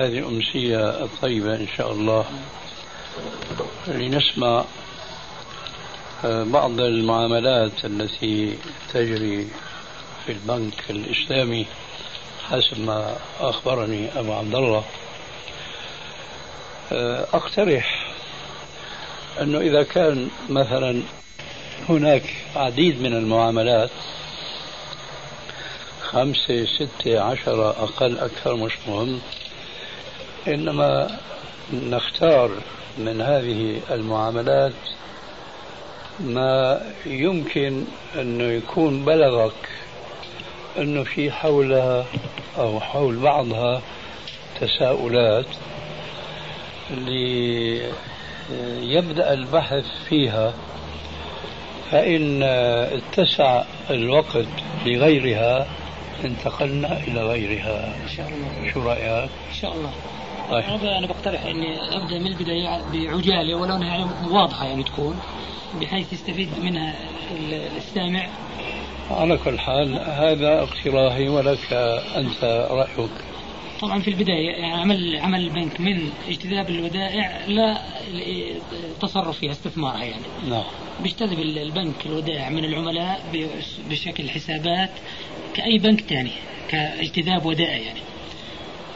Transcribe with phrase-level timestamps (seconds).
[0.00, 2.24] هذه الأمسية الطيبة إن شاء الله
[3.86, 4.64] لنسمع
[6.24, 8.58] آه، بعض المعاملات التي
[8.92, 9.48] تجري
[10.26, 11.66] في البنك الإسلامي
[12.50, 14.84] حسب ما أخبرني أبو عبد الله.
[16.92, 18.12] آه، أقترح
[19.40, 21.02] أنه إذا كان مثلا
[21.88, 23.90] هناك عديد من المعاملات
[26.02, 29.20] خمسة ستة عشرة أقل أكثر مش مهم
[30.48, 31.18] إنما
[31.72, 32.50] نختار
[32.98, 34.72] من هذه المعاملات
[36.20, 37.84] ما يمكن
[38.20, 39.68] أنه يكون بلغك
[40.78, 42.04] أنه في حولها
[42.58, 43.82] أو حول بعضها
[44.60, 45.46] تساؤلات
[48.80, 50.54] ليبدأ البحث فيها
[51.90, 54.46] فإن اتسع الوقت
[54.86, 55.66] لغيرها
[56.24, 57.94] انتقلنا إلى غيرها.
[58.04, 58.72] إن شاء الله.
[58.72, 59.92] شو رأيك؟ إن شاء الله.
[60.50, 60.64] طيب.
[60.84, 65.20] أنا بقترح إني أبدأ من البداية بعجالة ولو أنها يعني واضحة يعني تكون
[65.80, 66.94] بحيث يستفيد منها
[67.76, 68.26] السامع.
[69.10, 71.72] على كل حال هذا اقتراحي ولك
[72.16, 73.10] أنت رأيك.
[73.80, 77.78] طبعا في البداية يعني عمل عمل البنك من اجتذاب الودائع لا
[79.00, 80.22] تصرف فيها استثمارها يعني.
[80.48, 80.64] نعم.
[81.02, 83.48] بيجتذب البنك الودائع من العملاء
[83.90, 84.90] بشكل حسابات
[85.54, 86.32] كأي بنك ثاني
[86.68, 88.00] كاجتذاب ودائع يعني.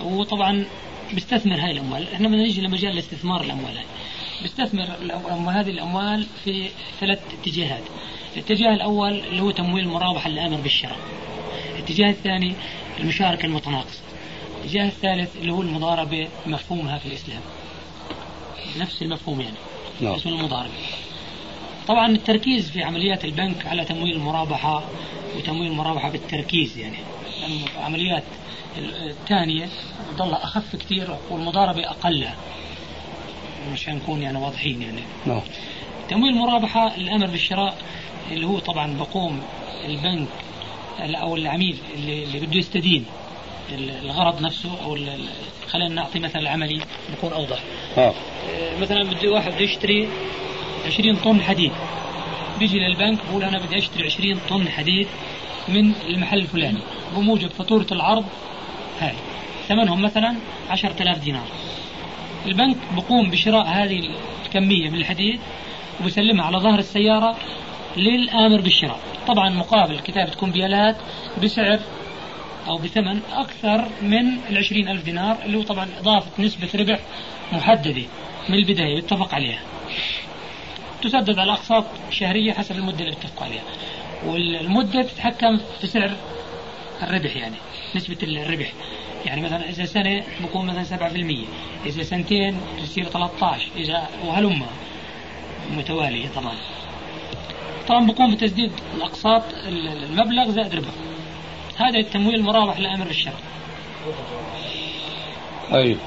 [0.04, 0.64] وطبعا
[1.12, 2.12] بيستثمر هاي الأموال.
[2.14, 3.84] إحنا بدنا نيجي لمجال الاستثمار الأموال هاي.
[4.42, 4.84] بيستثمر
[5.50, 6.68] هذه الأموال في
[7.00, 7.82] ثلاث اتجاهات.
[8.36, 10.98] الاتجاه الأول اللي هو تمويل المرابحة الآمر بالشراء.
[11.74, 12.54] الاتجاه الثاني
[13.00, 14.00] المشاركة المتناقصة.
[14.60, 17.40] الاتجاه الثالث اللي هو المضاربة مفهومها في الإسلام.
[18.78, 19.56] نفس المفهوم يعني
[20.00, 20.14] نعم.
[20.14, 20.72] اسم المضاربة.
[21.88, 24.82] طبعا التركيز في عمليات البنك على تمويل المرابحة
[25.36, 26.96] وتمويل المرابحة بالتركيز يعني.
[27.82, 28.22] عمليات
[28.78, 29.68] الثانية.
[30.16, 32.28] تظل أخف كثير والمضاربة أقل
[33.72, 35.02] مشان نكون يعني واضحين يعني.
[35.26, 35.40] نعم.
[36.08, 37.76] تمويل المرابحة الأمر بالشراء
[38.30, 39.42] اللي هو طبعا بقوم
[39.84, 40.28] البنك
[41.00, 43.04] أو العميل اللي, اللي بده يستدين
[43.78, 44.98] الغرض نفسه أو
[45.68, 46.80] خلينا نعطي مثل عملي
[47.12, 47.58] نكون أوضح.
[47.98, 48.14] آه.
[48.80, 50.08] مثلا بده واحد بده يشتري
[50.86, 51.72] 20 طن حديد.
[52.58, 55.08] بيجي للبنك بقول أنا بدي أشتري 20 طن حديد.
[55.68, 56.80] من المحل الفلاني
[57.16, 58.24] بموجب فاتورة العرض
[59.00, 59.14] هاي
[59.68, 60.36] ثمنهم مثلا
[60.70, 61.46] 10000 دينار.
[62.46, 64.10] البنك بقوم بشراء هذه
[64.46, 65.40] الكمية من الحديد
[66.00, 67.36] وبسلمها على ظهر السيارة
[67.96, 69.00] للآمر بالشراء.
[69.26, 70.96] طبعا مقابل كتابة كمبيالات
[71.42, 71.80] بسعر
[72.68, 77.00] أو بثمن أكثر من العشرين ألف دينار اللي هو طبعا إضافة نسبة ربح
[77.52, 78.02] محددة
[78.48, 79.60] من البداية يتفق عليها.
[81.02, 83.62] تسدد على أقساط شهرية حسب المدة اللي اتفقوا عليها
[84.26, 86.16] والمدة تتحكم في سعر
[87.02, 87.56] الربح يعني
[87.94, 88.72] نسبة الربح.
[89.26, 91.10] يعني مثلا إذا سنة بكون مثلا
[91.84, 94.62] 7% إذا سنتين تصير 13 إذا وهلم
[95.76, 96.54] متوالية طبعا.
[97.88, 100.88] طبعا بقوم بتسديد الأقساط المبلغ زائد ربح
[101.76, 103.32] هذا التمويل المرابح لأمر الشرع.
[105.72, 105.98] أيوه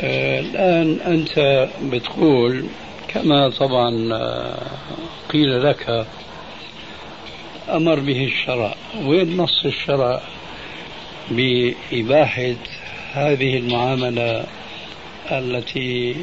[0.00, 2.64] الآن أنت بتقول
[3.22, 4.66] كما طبعا آه،
[5.32, 6.06] قيل لك
[7.68, 8.74] أمر به الشرع.
[9.04, 10.20] وين نص الشرع؟
[11.30, 12.54] بإباحة
[13.12, 14.44] هذه المعاملة
[15.30, 16.16] التي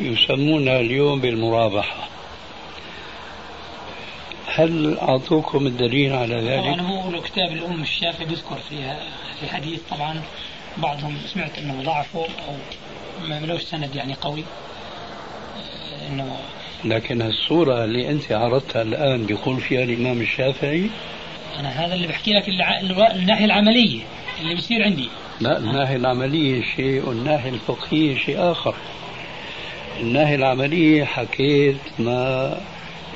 [0.00, 2.08] يسمونها اليوم بالمرابحة.
[4.46, 8.98] هل أعطوكم الدليل على ذلك؟ طبعا هو كتاب الأم الشافعي بيذكر فيها
[9.40, 10.22] في حديث طبعا
[10.76, 12.54] بعضهم سمعت أنه ضعفه أو
[13.28, 14.44] ما ملوش سند يعني قوي.
[16.84, 20.90] لكن الصورة اللي أنت عرضتها الآن بيقول فيها الإمام الشافعي؟
[21.60, 22.48] أنا هذا اللي بحكي لك
[23.14, 24.00] الناحية العملية
[24.40, 25.08] اللي بيصير عندي.
[25.40, 28.74] لا الناحية العملية شيء والناحية الفقهية شيء آخر.
[30.00, 32.56] الناحية العملية حكيت ما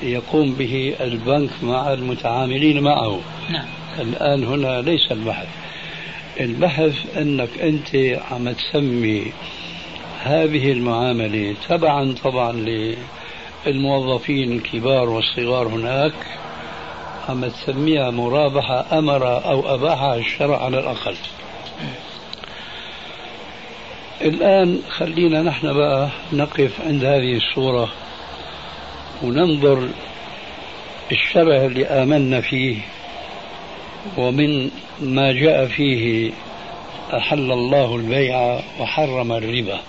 [0.02, 3.20] يقوم به البنك مع المتعاملين معه.
[3.50, 3.66] نعم.
[3.98, 5.48] الآن هنا ليس البحث.
[6.40, 9.32] البحث أنك أنت عم تسمي
[10.24, 12.52] هذه المعاملة تبعا طبعا
[13.66, 16.12] للموظفين الكبار والصغار هناك
[17.28, 21.16] عم تسميها مرابحة أمر أو أباحها الشرع على الأقل.
[24.20, 27.88] الآن خلينا نحن بقى نقف عند هذه الصورة
[29.22, 29.88] وننظر
[31.12, 32.76] الشبه اللي آمنا فيه
[34.16, 34.70] ومن
[35.00, 36.30] ما جاء فيه
[37.16, 39.80] أحل الله البيع وحرم الربا.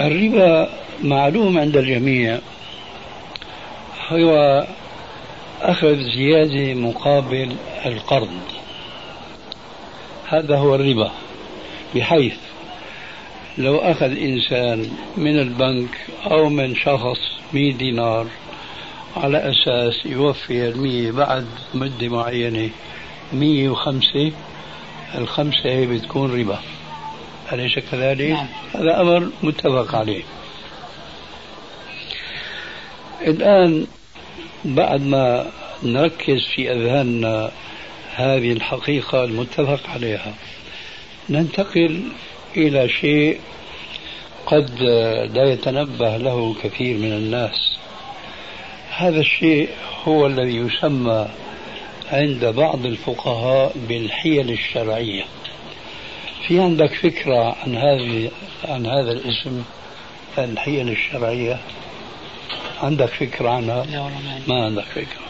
[0.00, 0.68] الربا
[1.02, 2.38] معلوم عند الجميع.
[4.08, 4.66] هو
[5.62, 7.56] أخذ زيادة مقابل
[7.86, 8.40] القرض.
[10.28, 11.10] هذا هو الربا
[11.94, 12.36] بحيث
[13.58, 15.88] لو أخذ إنسان من البنك
[16.30, 17.18] أو من شخص
[17.52, 18.26] 100 دينار
[19.16, 22.70] على أساس يوفي المية بعد مدة معينة
[23.32, 24.32] مية وخمسة
[25.14, 26.58] الخمسة هي بتكون ربا.
[27.52, 28.46] أليس كذلك؟ نعم.
[28.74, 30.22] هذا أمر متفق عليه
[33.26, 33.86] الآن
[34.64, 35.46] بعد ما
[35.82, 37.50] نركز في أذهاننا
[38.14, 40.34] هذه الحقيقة المتفق عليها
[41.30, 42.02] ننتقل
[42.56, 43.40] إلى شيء
[44.46, 44.82] قد
[45.34, 47.78] لا يتنبه له كثير من الناس
[48.90, 49.68] هذا الشيء
[50.04, 51.28] هو الذي يسمى
[52.12, 55.24] عند بعض الفقهاء بالحيل الشرعية
[56.46, 58.30] في عندك فكرة عن هذه
[58.64, 59.62] عن هذا الاسم
[60.38, 61.60] الحيل الشرعية
[62.82, 65.28] عندك فكرة عنها؟ لا والله ما عندك فكرة.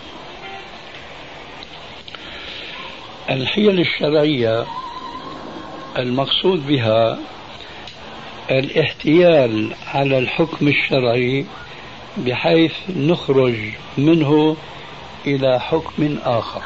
[3.31, 4.67] الحيل الشرعية
[5.99, 7.19] المقصود بها
[8.51, 11.47] الاحتيال على الحكم الشرعي
[12.17, 13.57] بحيث نخرج
[13.99, 14.57] منه
[15.27, 16.63] إلى حكم آخر.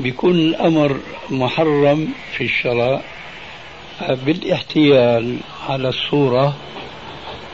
[0.00, 1.00] بيكون الأمر
[1.30, 3.02] محرم في الشرع
[4.08, 6.56] بالاحتيال على الصورة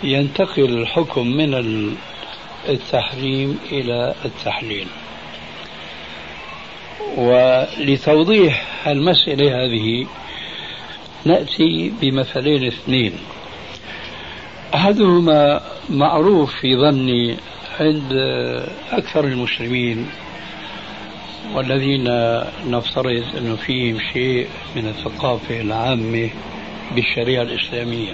[0.02, 1.54] ينتقل الحكم من
[2.68, 4.86] التحريم إلى التحليل.
[7.16, 10.06] ولتوضيح المسألة هذه
[11.24, 13.12] نأتي بمثلين اثنين.
[14.74, 17.36] أحدهما معروف في ظني
[17.80, 18.12] عند
[18.92, 20.06] أكثر المسلمين
[21.54, 22.04] والذين
[22.66, 26.30] نفترض أنه فيهم شيء من الثقافة العامة
[26.94, 28.12] بالشريعة الإسلامية.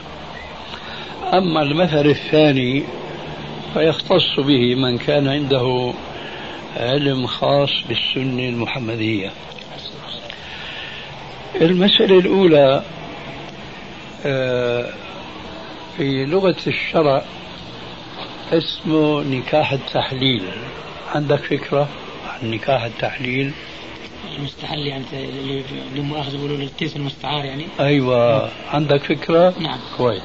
[1.32, 2.82] أما المثل الثاني
[3.75, 5.93] فيختص به من كان عنده
[6.77, 9.31] علم خاص بالسنة المحمدية.
[11.61, 12.83] المسألة الأولى
[14.26, 14.87] آه،
[15.97, 17.23] في لغة الشرع
[18.53, 20.43] اسمه نكاح التحليل.
[21.15, 21.88] عندك فكرة؟
[22.43, 23.53] عن نكاح التحليل.
[24.37, 27.67] المستحل يعني اللي مؤاخذة بيقولوا التيس المستعار يعني.
[27.81, 28.39] أيوة.
[28.39, 28.49] نعم.
[28.73, 29.79] عندك فكرة؟ نعم.
[29.97, 30.23] كويس.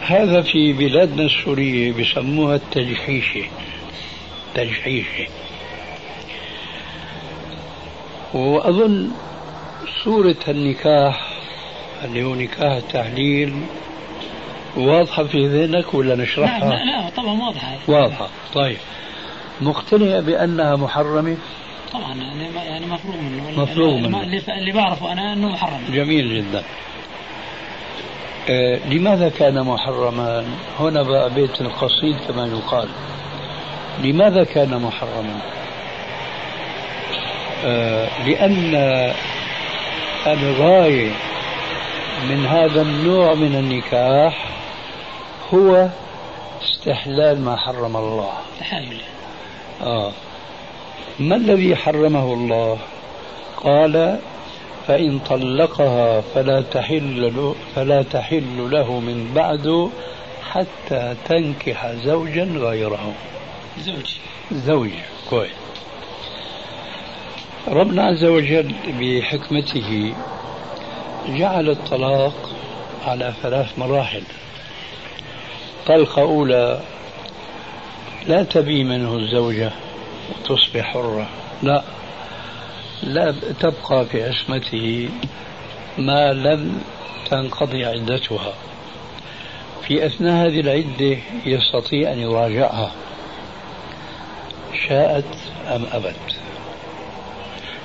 [0.00, 3.44] هذا في بلادنا السورية بسموها التجحيشة
[4.54, 5.26] تجحيشة
[8.34, 9.10] وأظن
[10.04, 11.30] صورة النكاح
[12.04, 13.54] اللي هو نكاح التحليل
[14.76, 17.76] واضحة في ذهنك ولا نشرحها؟ لا لا, لا طبعا واضحة.
[17.88, 18.28] واضحة.
[18.54, 18.76] طيب.
[19.60, 21.36] مقتنع بأنها محرمة؟
[21.92, 23.62] طبعا يعني يعني مفروغ منه.
[23.62, 24.22] مفروغ منه.
[24.22, 25.80] اللي, بعرفه أنا أنه محرم.
[25.92, 26.62] جميل جدا.
[28.48, 30.44] آه لماذا كان محرما؟
[30.80, 32.88] هنا بقى بيت القصيد كما يقال.
[34.04, 35.40] لماذا كان محرما؟
[37.64, 38.74] آه لأن
[40.26, 41.10] الغاية
[42.30, 44.48] من هذا النوع من النكاح
[45.54, 45.88] هو
[46.62, 48.32] استحلال ما حرم الله.
[48.60, 49.00] تحلل
[49.82, 50.12] آه.
[51.18, 52.78] ما الذي حرمه الله؟
[53.56, 54.18] قال
[54.86, 59.90] فإن طلقها فلا تحل له فلا تحل له من بعد
[60.50, 63.12] حتى تنكح زوجا غيره.
[63.80, 64.16] زوج.
[64.52, 64.90] زوج
[65.30, 65.50] كويس.
[67.68, 70.14] ربنا عز وجل بحكمته
[71.28, 72.50] جعل الطلاق
[73.06, 74.22] على ثلاث مراحل.
[75.86, 76.80] طلقة أولى
[78.28, 79.70] لا تبي منه الزوجة
[80.30, 81.28] وتصبح حرة.
[81.62, 81.82] لا.
[83.02, 85.08] لا تبقى في عصمته
[85.98, 86.82] ما لم
[87.30, 88.52] تنقضي عدتها.
[89.82, 92.92] في أثناء هذه العدة يستطيع أن يراجعها.
[94.88, 96.36] شاءت أم أبت.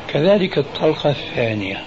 [0.08, 1.84] كذلك الطلقة الثانية.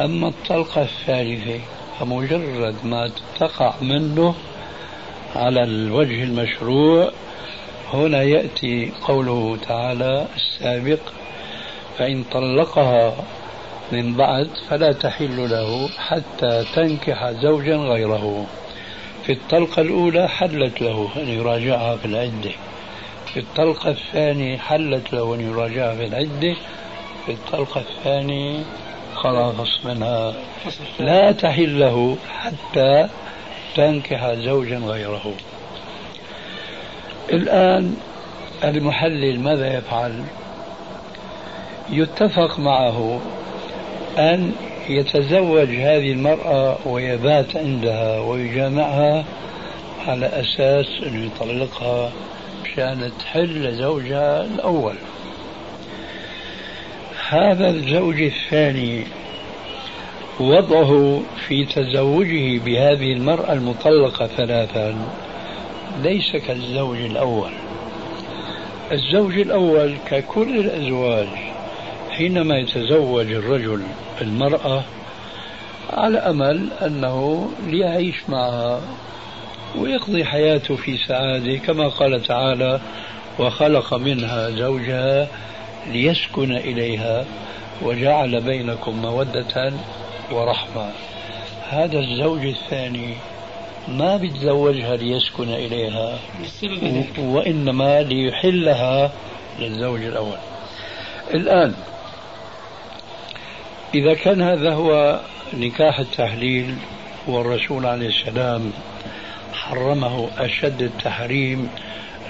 [0.00, 1.60] أما الطلقة الثالثة
[2.00, 4.34] فمجرد ما تقع منه
[5.36, 7.10] على الوجه المشروع
[7.92, 10.98] هنا يأتي قوله تعالى السابق
[11.98, 13.14] فإن طلقها
[13.92, 18.46] من بعد فلا تحل له حتى تنكح زوجا غيره.
[19.24, 22.50] في الطلقة الأولى حلت له أن يراجعها في العدة.
[23.34, 26.56] في الطلقة الثانية حلت له أن يراجعها في العدة.
[27.26, 28.62] في الطلقة الثانية
[29.14, 30.34] خلاص منها.
[31.00, 33.08] لا تحل له حتى
[33.74, 35.34] تنكح زوجا غيره.
[37.32, 37.96] الآن
[38.64, 40.24] المحلل ماذا يفعل؟
[41.90, 43.20] يتفق معه
[44.18, 44.52] أن
[44.88, 49.24] يتزوج هذه المرأة ويبات عندها ويجامعها
[50.06, 52.12] على أساس أن يطلقها
[52.64, 54.94] مشان تحل زوجها الأول.
[57.28, 59.04] هذا الزوج الثاني
[60.40, 64.94] وضعه في تزوجه بهذه المرأة المطلقة ثلاثا
[66.02, 67.50] ليس كالزوج الأول.
[68.92, 71.28] الزوج الأول ككل الأزواج
[72.10, 73.82] حينما يتزوج الرجل
[74.20, 74.82] المرأة
[75.92, 78.80] على أمل أنه ليعيش معها
[79.78, 82.80] ويقضي حياته في سعادة كما قال تعالى
[83.38, 85.28] وخلق منها زوجها
[85.92, 87.24] ليسكن إليها
[87.82, 89.72] وجعل بينكم مودة
[90.32, 90.90] ورحمة.
[91.70, 93.14] هذا الزوج الثاني
[93.88, 96.18] ما بيتزوجها ليسكن إليها
[97.18, 99.10] وإنما ليحلها
[99.58, 100.38] للزوج الأول.
[101.34, 101.74] الآن
[103.94, 105.20] إذا كان هذا هو
[105.54, 106.74] نكاح التحليل
[107.26, 108.72] والرسول عليه السلام
[109.52, 111.68] حرمه أشد التحريم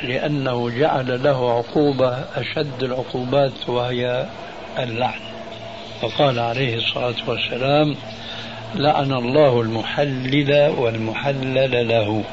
[0.02, 4.26] لأنه جعل له عقوبة أشد العقوبات وهي
[4.78, 5.27] اللعن.
[6.00, 7.96] فقال عليه الصلاة والسلام
[8.74, 12.24] لعن الله المحلل والمحلل له.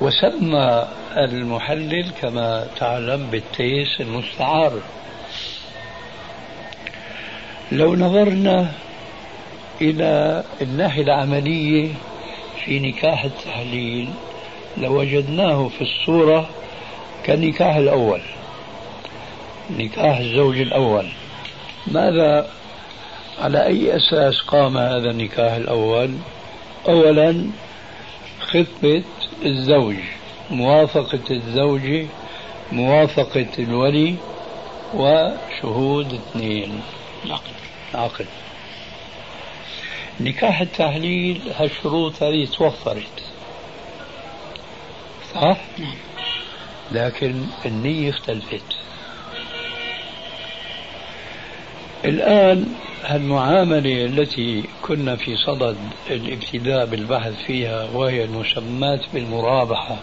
[0.00, 4.72] وسمى المحلل كما تعلم بالتيس المستعار.
[7.72, 8.72] لو نظرنا
[9.80, 11.88] إلى الناحية العملية
[12.64, 14.08] في نكاح التحليل
[14.76, 16.48] لوجدناه في الصورة
[17.24, 18.20] كالنكاح الأول
[19.78, 21.06] نكاح الزوج الأول.
[21.86, 22.50] ماذا
[23.38, 26.16] على أي أساس قام هذا النكاح الأول؟
[26.88, 27.50] أولا
[28.40, 29.04] خطبة
[29.44, 29.96] الزوج
[30.50, 32.06] موافقة الزوجة
[32.72, 34.16] موافقة الولي
[34.94, 36.80] وشهود اثنين.
[37.24, 37.52] العقد
[37.94, 38.26] العقد
[40.20, 43.22] نكاح التحليل هالشروط هذه توفرت.
[45.34, 45.94] صح؟ نعم.
[46.92, 48.62] لكن النية اختلفت.
[52.04, 52.66] الآن
[53.10, 55.76] المعاملة التي كنا في صدد
[56.10, 59.96] الابتداء بالبحث فيها وهي المسمات بالمرابحة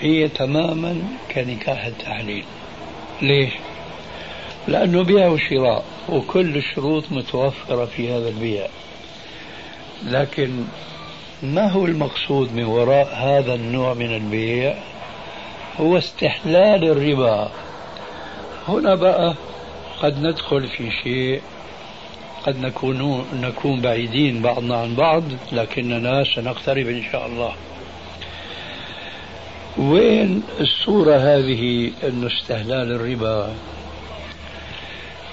[0.00, 1.02] هي تماما
[1.34, 2.44] كنكاح التحليل.
[3.22, 3.52] ليش؟
[4.68, 8.66] لأنه بيع وشراء وكل الشروط متوفرة في هذا البيع.
[10.06, 10.64] لكن
[11.42, 14.74] ما هو المقصود من وراء هذا النوع من البيع؟
[15.80, 17.50] هو استحلال الربا.
[18.70, 19.34] هنا بقى
[20.02, 21.42] قد ندخل في شيء
[22.46, 25.22] قد نكون نكون بعيدين بعضنا عن بعض
[25.52, 27.52] لكننا سنقترب إن شاء الله.
[29.78, 33.54] وين الصورة هذه انه استهلال الربا؟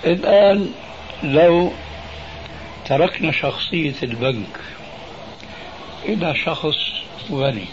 [0.06, 0.70] الآن
[1.24, 1.72] لو
[2.88, 4.60] تركنا شخصية البنك
[6.06, 6.78] إلى شخص
[7.32, 7.66] غني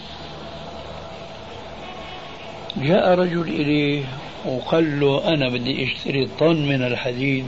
[2.77, 4.03] جاء رجل إليه
[4.45, 7.47] وقال له أنا بدي أشتري طن من الحديد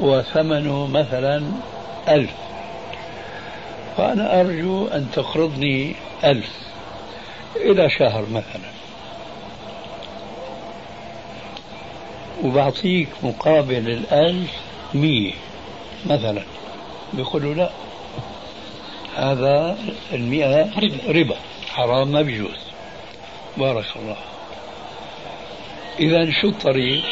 [0.00, 1.42] وثمنه مثلا
[2.08, 2.32] ألف.
[3.96, 5.94] فأنا أرجو أن تقرضني
[6.24, 6.50] ألف
[7.56, 8.70] إلى شهر مثلا.
[12.44, 14.52] وبعطيك مقابل الألف
[14.94, 15.32] مية
[16.06, 16.42] مثلا.
[17.12, 17.70] بيقولوا لا
[19.16, 19.78] هذا
[20.12, 20.68] المئة
[21.08, 21.36] ربا.
[21.70, 22.58] حرام ما بيجوز
[23.56, 24.16] بارك الله.
[25.98, 27.04] إذا شو الطريق؟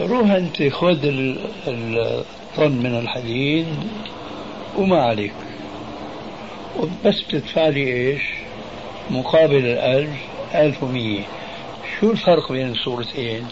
[0.00, 3.66] روح أنت خذ الطن من الحديد
[4.76, 5.34] وما عليك
[7.04, 8.22] بس بتدفع لي إيش؟
[9.10, 10.16] مقابل الألف
[10.54, 11.22] ألف ومية
[12.00, 13.46] شو الفرق بين الصورتين؟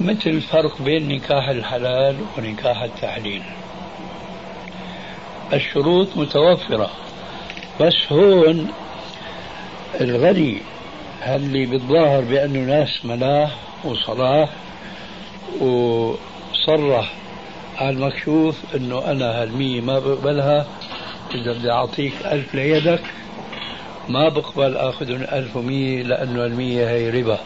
[0.00, 3.42] مثل الفرق بين نكاح الحلال ونكاح التحليل
[5.52, 6.90] الشروط متوفرة
[7.80, 8.72] بس هون
[10.00, 10.58] الغني
[11.26, 14.50] اللي بيتظاهر بأنه ناس ملاح وصلاح
[15.60, 17.12] وصرح
[17.76, 20.66] على المكشوف إنه أنا هالمية ما بقبلها.
[21.34, 23.00] إذا بدي أعطيك ألف ليدك
[24.08, 27.38] ما بقبل آخذهم ألف ومية لأنه المية هي ربا.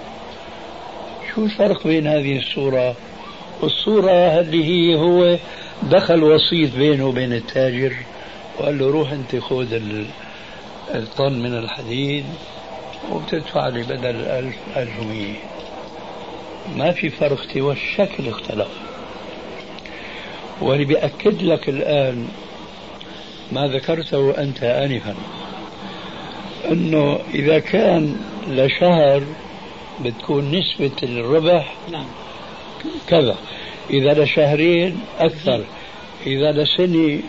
[1.35, 2.95] شو الفرق بين هذه الصورة؟
[3.63, 5.37] والصورة اللي هي هو
[5.83, 7.93] دخل وسيط بينه وبين التاجر
[8.59, 9.73] وقال له روح أنت خذ
[10.95, 12.25] الطن من الحديد
[13.13, 15.35] وبتدفع لي بدل الألف ألف ومية.
[16.77, 18.69] ما في فرق سوى الشكل اختلف.
[20.61, 22.29] واللي بيأكد لك الآن
[23.53, 25.15] ما ذكرته أنت آنفا.
[26.71, 28.17] أنه إذا كان
[28.49, 29.23] لشهر
[30.01, 32.07] بتكون نسبة الربح نعم.
[33.09, 33.37] كذا.
[33.91, 35.65] إذا لشهرين أكثر.
[36.27, 37.21] إذا لسنة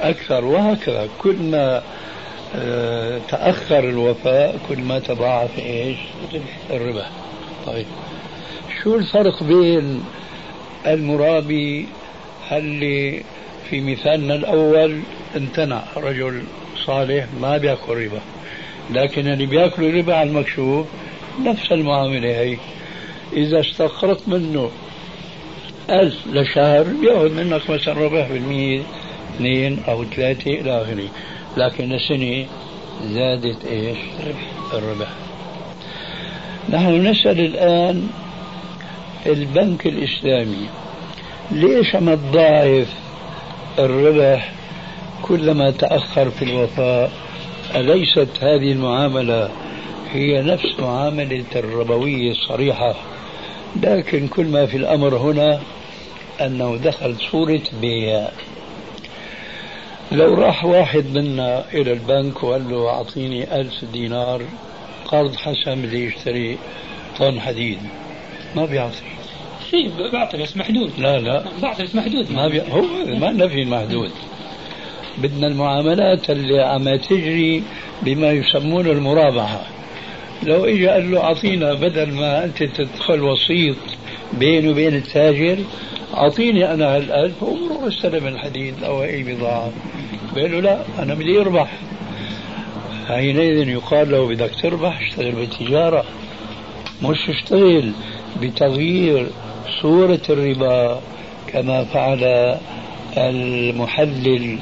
[0.00, 0.44] أكثر.
[0.44, 1.08] وهكذا.
[1.18, 1.82] كل ما
[3.28, 5.98] تأخر الوفاء كل ما تضاعف إيش؟
[6.70, 7.10] الربح
[7.66, 7.86] طيب.
[8.82, 10.04] شو الفرق بين
[10.86, 11.86] المرابي
[12.52, 13.22] اللي
[13.70, 15.00] في مثالنا الأول
[15.36, 16.42] امتنع رجل
[16.86, 18.20] صالح ما بيأكل ربا
[18.90, 20.86] لكن اللي بياكلوا ربا على المكشوف
[21.44, 22.56] نفس المعاملة هي.
[23.32, 24.70] إذا استقرت منه
[25.90, 28.82] ألف لشهر بيأخذ منك مثلا ربح بالمية
[29.34, 31.08] اثنين أو ثلاثة إلى آخره.
[31.56, 32.46] لكن السنة
[33.04, 33.98] زادت إيش؟
[34.74, 35.08] الربح.
[36.68, 38.08] نحن نسأل الآن
[39.26, 40.68] البنك الإسلامي
[41.50, 42.94] ليش ما تضاعف
[43.78, 44.52] الربح
[45.22, 47.12] كلما تأخر في الوفاء؟
[47.74, 49.50] أليست هذه المعاملة
[50.12, 52.94] هي نفس معاملة الربوية الصريحة؟
[53.82, 55.60] لكن كل ما في الأمر هنا
[56.40, 58.28] أنه دخل صورة بيع.
[60.12, 64.42] لو راح واحد منا إلى البنك وقال له أعطيني ألف دينار
[65.04, 66.58] قرض حسن بدي يشتري
[67.18, 67.78] طن حديد.
[68.56, 69.02] ما بيعطي.
[69.70, 70.92] في بعطي بس محدود.
[70.98, 71.44] لا لا.
[71.62, 72.32] بعطي بس محدود.
[72.32, 72.60] ما بي...
[72.60, 74.10] هو ما نفي المحدود.
[75.18, 77.62] بدنا المعاملات اللي عم تجري
[78.02, 79.62] بما يسمون المرابحة.
[80.42, 83.76] لو اجى قال له أعطينا بدل ما أنت تدخل وسيط
[84.32, 85.58] بيني وبين التاجر
[86.14, 89.70] أعطيني أنا هالألف ومروح استلم الحديد أو أي بضاعة.
[90.34, 91.78] بيقول له لا أنا بدي اربح
[93.08, 96.04] حينئذ يقال له بدك تربح اشتغل بالتجارة.
[97.02, 97.92] مش اشتغل
[98.42, 99.26] بتغيير
[99.82, 101.00] صورة الربا
[101.46, 102.56] كما فعل
[103.16, 104.58] المحلل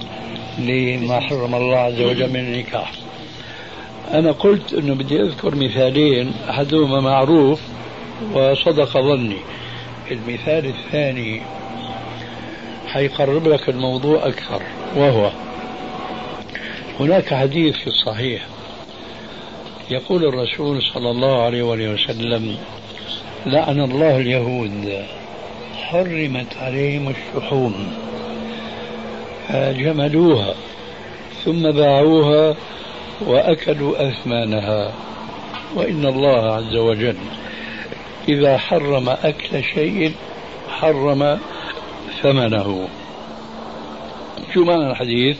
[0.58, 2.92] لما حرم الله عز وجل من النكاح.
[4.12, 7.60] أنا قلت أنه بدي أذكر مثالين أحدهما معروف
[8.34, 9.36] وصدق ظني.
[10.12, 11.42] المثال الثاني
[12.86, 14.62] حيقرب لك الموضوع أكثر.
[14.96, 15.30] وهو
[17.00, 18.46] هناك حديث في الصحيح
[19.90, 22.56] يقول الرسول صلى الله عليه وسلم
[23.46, 25.04] لعن الله اليهود
[25.76, 27.92] حرمت عليهم الشحوم
[29.48, 30.54] فجملوها
[31.44, 32.56] ثم باعوها
[33.26, 34.92] وأكلوا أثمانها
[35.74, 37.16] وإن الله عز وجل
[38.28, 40.12] إذا حرم أكل شيء
[40.68, 41.38] حرم
[42.22, 42.88] ثمنه.
[44.54, 45.36] شو معنى الحديث.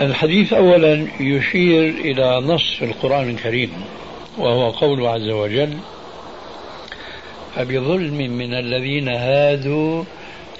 [0.00, 3.72] الحديث أولا يشير إلى نص في القرآن الكريم
[4.38, 5.78] وهو قوله عز وجل
[7.56, 10.04] فبظلم من الذين هادوا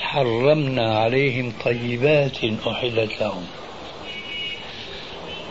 [0.00, 3.44] حرمنا عليهم طيبات أحلت لهم.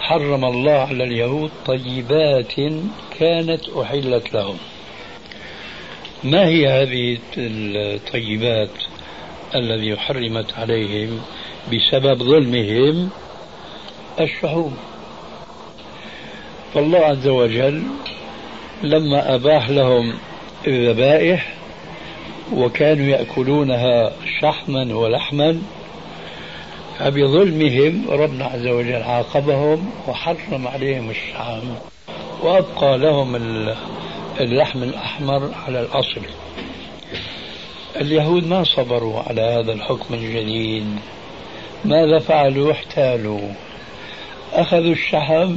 [0.04, 2.54] حرم الله على اليهود طيبات
[3.20, 4.58] كانت أحلت لهم.
[6.24, 8.70] ما هي هذه الطيبات
[9.56, 11.22] الذي حرمت عليهم
[11.74, 13.10] بسبب ظلمهم؟
[14.20, 14.78] الشحوم.
[16.74, 17.84] فالله عز وجل
[18.84, 20.14] لما أباح لهم
[20.68, 21.54] الذبائح
[22.54, 24.12] وكانوا يأكلونها
[24.42, 25.62] شحما ولحما
[27.04, 31.62] فبظلمهم ربنا عز وجل عاقبهم وحرم عليهم الشحم
[32.42, 33.36] وأبقى لهم
[34.40, 36.22] اللحم الأحمر على الأصل.
[37.96, 40.86] اليهود ما صبروا على هذا الحكم الجديد.
[41.86, 43.50] ماذا فعلوا؟ احتالوا.
[44.54, 45.56] أخذوا الشحم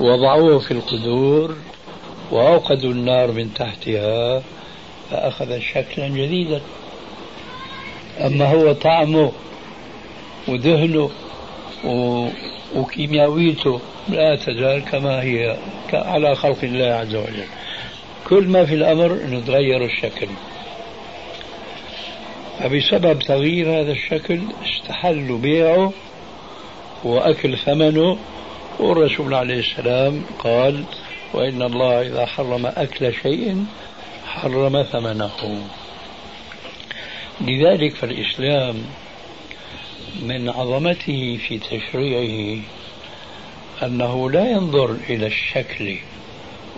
[0.00, 1.56] وضعوه في القدور
[2.30, 4.42] وأوقدوا النار من تحتها
[5.10, 6.60] فأخذ شكلا جديدا.
[8.20, 9.32] أما هو طعمه
[10.48, 11.10] ودهنه
[12.76, 15.56] وكيمياويته لا تزال كما هي
[15.92, 17.44] على خلق الله عز وجل.
[18.28, 20.28] كل ما في الأمر أنه تغير الشكل.
[22.58, 25.92] فبسبب تغيير هذا الشكل استحلوا بيعه
[27.04, 28.18] وأكل ثمنه
[28.80, 30.84] والرسول عليه السلام قال
[31.34, 33.64] وإن الله إذا حرم أكل شيء
[34.26, 35.60] حرم ثمنه.
[37.40, 38.84] لذلك فالإسلام
[40.22, 42.60] من عظمته في تشريعه
[43.82, 45.96] أنه لا ينظر إلى الشكل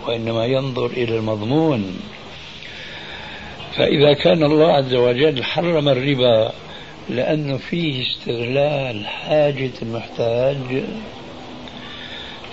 [0.07, 1.99] وإنما ينظر إلى المضمون.
[3.75, 6.51] فإذا كان الله عز وجل حرم الربا
[7.09, 10.83] لأنه فيه استغلال حاجة المحتاج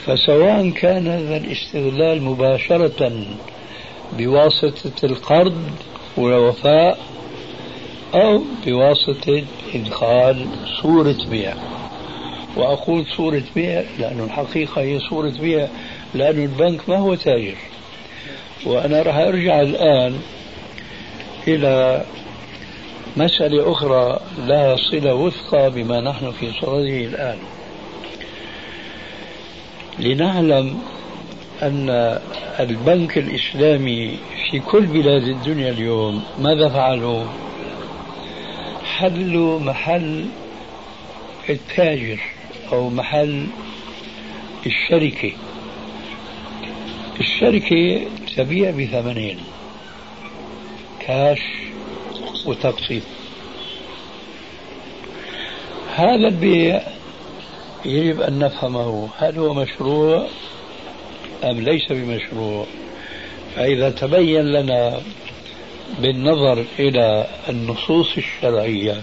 [0.07, 3.25] فسواء كان هذا الاستغلال مباشرة
[4.19, 5.71] بواسطة القرض
[6.17, 6.99] والوفاء
[8.15, 10.47] أو بواسطة إدخال
[10.83, 11.55] صورة بيع
[12.57, 15.69] وأقول صورة بيع لأن الحقيقة هي صورة بيع
[16.15, 17.57] لأن البنك ما هو تاجر.
[18.67, 20.19] وأنا راح أرجع الآن
[21.49, 22.05] إلى
[23.17, 27.39] مسألة أخرى لها صلة وثقى بما نحن في صدده الآن.
[29.99, 30.79] لنعلم
[31.63, 32.19] أن
[32.61, 34.19] البنك الإسلامي
[34.51, 37.25] في كل بلاد الدنيا اليوم ماذا فعلوا؟
[38.99, 40.27] حلوا محل
[41.49, 42.21] التاجر
[42.73, 43.47] أو محل
[44.67, 45.33] الشركة.
[47.21, 49.39] الشركة تبيع بثمنين
[51.01, 51.43] كاش
[52.47, 53.03] وتقسيط.
[55.95, 56.83] هذا البيع
[57.85, 60.29] يجب أن نفهمه هل هو مشروع
[61.45, 62.67] أم ليس بمشروع؟
[63.57, 65.01] فإذا تبين لنا
[65.99, 69.03] بالنظر إلى النصوص الشرعية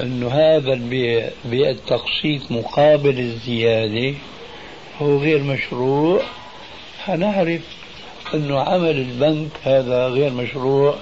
[0.00, 4.14] أن هذا البيع بيع التقسيط مقابل الزيادة
[5.02, 6.22] هو غير مشروع.
[7.04, 7.60] حنعرف
[8.34, 10.94] أن عمل البنك هذا غير مشروع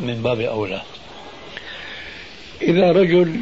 [0.00, 0.82] من باب أولى.
[2.62, 3.40] إذا رجل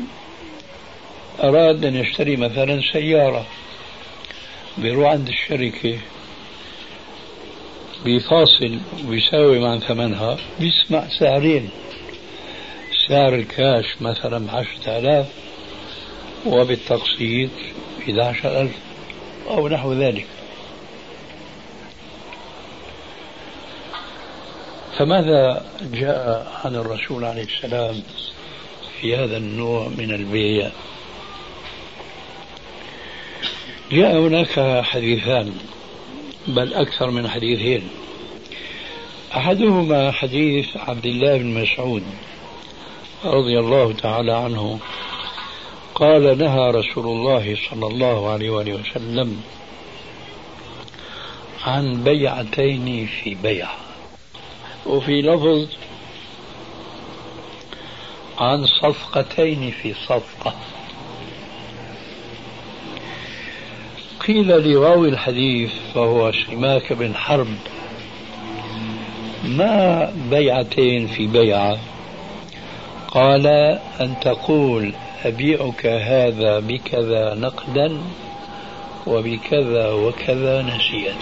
[1.42, 3.46] أراد أن يشتري مثلا سيارة
[4.78, 5.98] بيروح عند الشركة
[8.04, 10.36] بيفاصل ويساوي مع ثمنها.
[10.60, 11.70] بيسمع سعرين
[13.08, 15.26] سعر الكاش مثلا بعشرة آلاف
[16.46, 17.50] وبالتقسيط
[18.08, 18.72] عشر ألف
[19.48, 20.26] أو نحو ذلك.
[24.98, 28.02] فماذا جاء عن الرسول عليه السلام
[29.00, 30.70] في هذا النوع من البيع؟
[33.92, 35.52] جاء هناك حديثان.
[36.48, 37.88] بل أكثر من حديثين.
[39.37, 42.02] أحدهما حديث عبد الله بن مسعود
[43.24, 44.78] رضي الله تعالى عنه.
[45.94, 49.42] قال نهى رسول الله صلى الله عليه وآله وسلم
[51.64, 53.68] عن بيعتين في بيع.
[54.87, 55.68] وفي لفظ
[58.38, 60.54] عن صفقتين في صفقة.
[64.26, 67.56] قيل لراوي الحديث فهو شماك بن حرب
[69.44, 71.78] ما بيعتين في بيعة؟
[73.08, 73.46] قال
[74.00, 77.98] أن تقول أبيعك هذا بكذا نقدا
[79.06, 81.14] وبكذا وكذا نسية.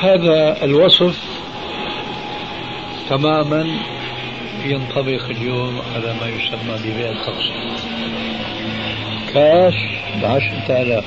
[0.00, 1.22] هذا الوصف
[3.08, 3.66] تماما
[4.64, 7.66] ينطبق اليوم على ما يسمى ببيع التقسيط
[9.36, 9.74] كاش
[10.22, 11.04] بعشرة آلاف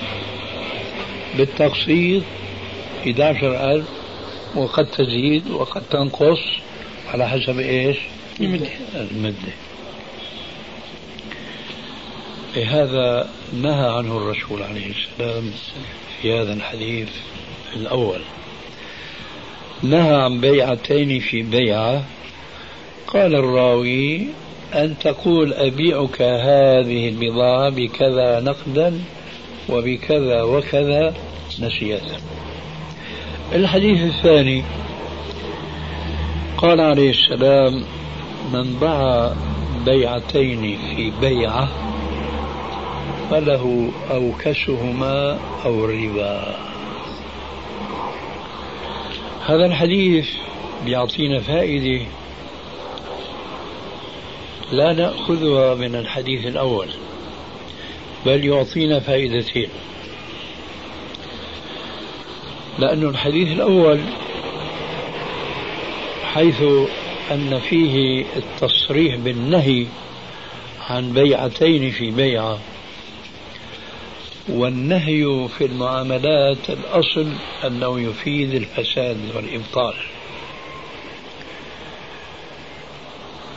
[1.37, 2.23] بالتقسيط
[3.05, 3.85] 11000
[4.55, 6.39] وقد تزيد وقد تنقص
[7.13, 7.97] على حسب إيش؟
[8.39, 8.67] المدة.
[8.95, 9.53] المدة.
[12.55, 15.51] هذا نهى عنه الرسول عليه السلام
[16.21, 17.09] في هذا الحديث
[17.75, 18.21] الأول.
[19.83, 22.03] نهى عن بيعتين في بيعة.
[23.07, 24.27] قال الراوي
[24.73, 28.99] أن تقول أبيعك هذه البضاعة بكذا نقدا
[29.69, 31.13] وبكذا وكذا
[31.59, 32.01] نسية
[33.53, 34.63] الحديث الثاني
[36.57, 37.83] قال عليه السلام
[38.53, 39.33] من باع
[39.85, 41.69] بيعتين في بيعة
[43.29, 46.55] فله أوكسهما أو الربا
[49.45, 50.27] هذا الحديث
[50.85, 52.05] بيعطينا فائدة
[54.71, 56.87] لا نأخذها من الحديث الأول
[58.25, 59.69] بل يعطينا فائدتين.
[62.79, 63.99] لأن الحديث الأول
[66.23, 66.61] حيث
[67.31, 69.85] أن فيه التصريح بالنهي
[70.89, 72.59] عن بيعتين في بيعة
[74.49, 77.27] والنهي في المعاملات الأصل
[77.67, 79.93] أنه يفيد الفساد والإبطال.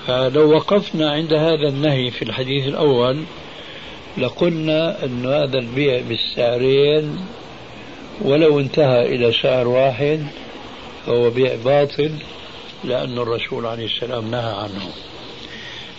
[0.07, 3.25] فلو وقفنا عند هذا النهي في الحديث الأول
[4.19, 7.19] لقلنا أن هذا البيع بالسعرين
[8.21, 10.27] ولو انتهى إلى سعر واحد
[11.07, 12.13] فهو بيع باطل
[12.85, 14.91] لأن الرسول عليه السلام نهى عنه.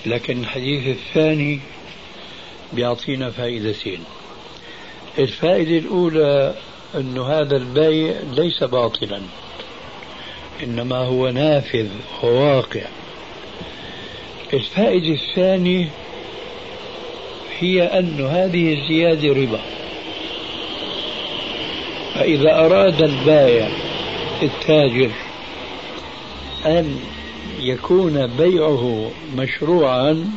[0.06, 1.60] لكن الحديث الثاني
[2.74, 4.00] بيعطينا فائدتين.
[5.20, 6.54] الفائدة الأولى
[6.96, 9.22] أن هذا البيع ليس باطلا
[10.64, 11.88] إنما هو نافذ
[12.24, 12.86] وواقع
[14.54, 15.90] الفائدة الثانية
[17.60, 19.60] هي أن هذه الزيادة ربا.
[22.16, 23.70] فإذا أراد البائع
[24.44, 25.12] التاجر
[26.66, 27.00] أن
[27.60, 30.32] يكون بيعه مشروعا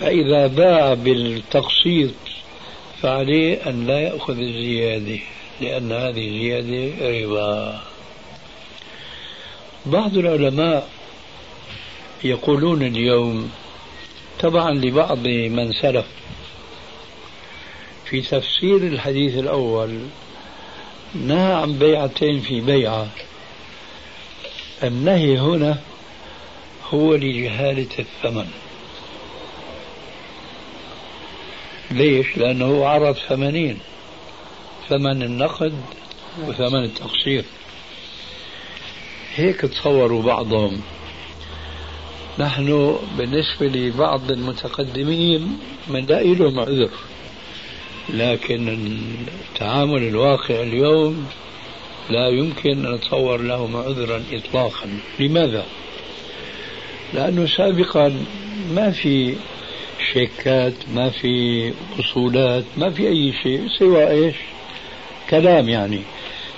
[0.00, 2.10] فإذا باع بالتقسيط
[3.02, 5.18] فعليه أن لا يأخذ الزيادة
[5.60, 7.80] لأن هذه الزيادة ربا.
[9.86, 10.88] بعض العلماء
[12.24, 13.50] يقولون اليوم
[14.38, 16.06] تبعا لبعض من سلف.
[18.04, 19.98] في تفسير الحديث الأول
[21.14, 23.08] نهى عن بيعتين في بيعة.
[24.82, 25.78] النهي هنا
[26.90, 28.50] هو لجهالة الثمن.
[31.90, 33.78] ليش؟ لأنه عرض ثمنين
[34.88, 35.74] ثمن النقد
[36.46, 37.44] وثمن التقسيط
[39.34, 40.82] هيك تصوروا بعضهم.
[42.38, 46.90] نحن بالنسبة لبعض المتقدمين بنلاقي لهم عذر
[48.14, 48.68] لكن
[49.52, 51.26] التعامل الواقع اليوم
[52.10, 54.86] لا يمكن أن نتصور لهم عذرا إطلاقا.
[55.20, 55.66] لماذا؟
[57.14, 58.14] لأنه سابقا
[58.74, 59.34] ما في
[60.12, 64.36] شيكات ما في أصولات ما في أي شيء سوى إيش؟
[65.30, 66.00] كلام يعني.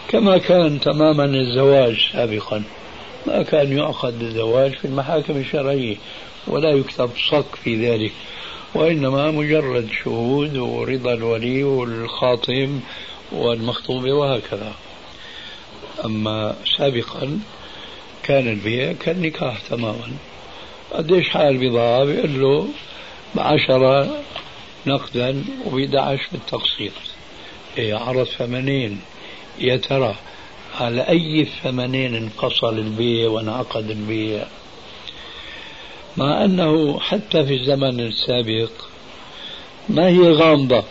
[0.08, 2.62] كما كان تماما الزواج سابقا.
[3.26, 5.96] ما كان يعقد الزواج في المحاكم الشرعية
[6.46, 8.12] ولا يكتب صك في ذلك
[8.74, 12.80] وإنما مجرد شهود ورضا الولي والخاطب
[13.32, 14.72] والمخطوبة وهكذا.
[16.04, 17.40] أما سابقا
[18.22, 20.12] كان البيع كالنكاح تماما.
[20.92, 22.68] قديش حال البضاعة بيقول له
[23.34, 24.22] بعشرة
[24.86, 26.92] نقدا وب11 بالتقسيط.
[27.78, 29.00] إيه عرض ثمنين
[29.58, 30.14] يا ترى
[30.74, 34.46] على أي ثمنين انفصل البيع وانعقد البيع؟
[36.16, 38.70] مع أنه حتى في الزمن السابق
[39.88, 40.84] ما هي غامضة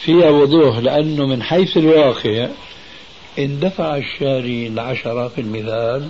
[0.00, 2.48] فيها وضوح لأنه من حيث الواقع
[3.38, 6.08] إن دفع الشاري العشرة في المثال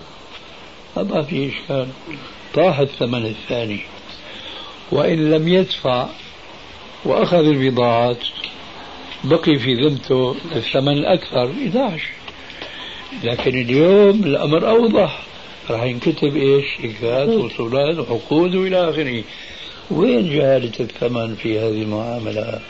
[0.97, 1.89] ما في إشكال
[2.55, 3.81] طاح الثمن الثاني.
[4.93, 6.09] وإن لم يدفع
[7.05, 8.19] وأخذ البضاعات
[9.25, 12.20] بقي في ذمته الثمن الأكثر 11
[13.25, 15.23] لكن اليوم الأمر أوضح.
[15.71, 19.23] راح ينكتب إيش؟ شيكات وصولات وعقود وإلى آخره.
[19.91, 22.61] وين جهالة الثمن في هذه المعاملة؟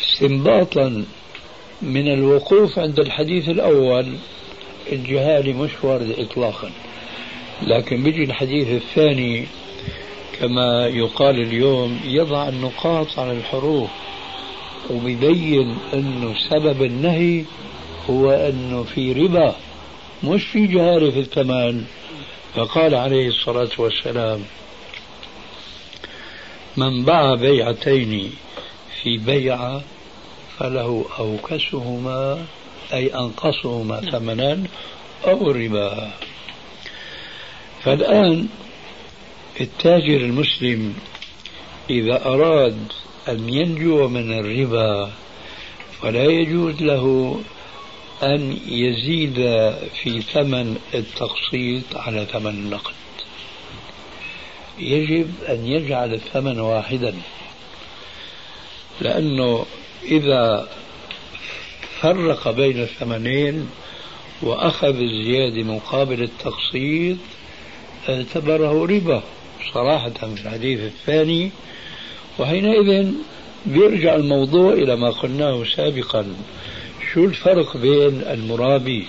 [0.00, 1.04] استنباطا
[1.82, 4.06] من الوقوف عند الحديث الأول
[4.92, 6.70] الجهالة مش واردة إطلاقا.
[7.62, 9.46] لكن بيجي الحديث الثاني
[10.40, 13.90] كما يقال اليوم يضع النقاط على الحروف
[14.90, 17.44] وبيبين أنه سبب النهي
[18.10, 19.56] هو أنه في ربا
[20.24, 21.84] مش في جهالة في الثمن.
[22.54, 24.44] فقال عليه الصلاة والسلام
[26.76, 28.32] من باع بيعتين
[29.02, 29.82] في بيعة
[30.58, 32.44] فله أوكسهما
[32.92, 34.62] أي أنقصهما ثمنا
[35.24, 36.10] أو ربا.
[37.82, 38.48] فالآن
[39.60, 40.94] التاجر المسلم
[41.90, 42.78] إذا أراد
[43.28, 45.10] أن ينجو من الربا
[46.02, 47.36] فلا يجوز له
[48.22, 49.34] أن يزيد
[50.02, 52.94] في ثمن التقسيط على ثمن النقد.
[54.78, 57.14] يجب أن يجعل الثمن واحدا
[59.00, 59.66] لأنه
[60.04, 60.68] إذا
[62.00, 63.68] فرق بين الثمنين
[64.42, 67.16] وأخذ الزيادة مقابل التقسيط
[68.08, 69.22] اعتبره ربا
[69.74, 71.50] صراحة في الحديث الثاني.
[72.38, 73.12] وحينئذ
[73.66, 76.36] بيرجع الموضوع إلى ما قلناه سابقا.
[77.16, 79.06] شو الفرق بين المرابي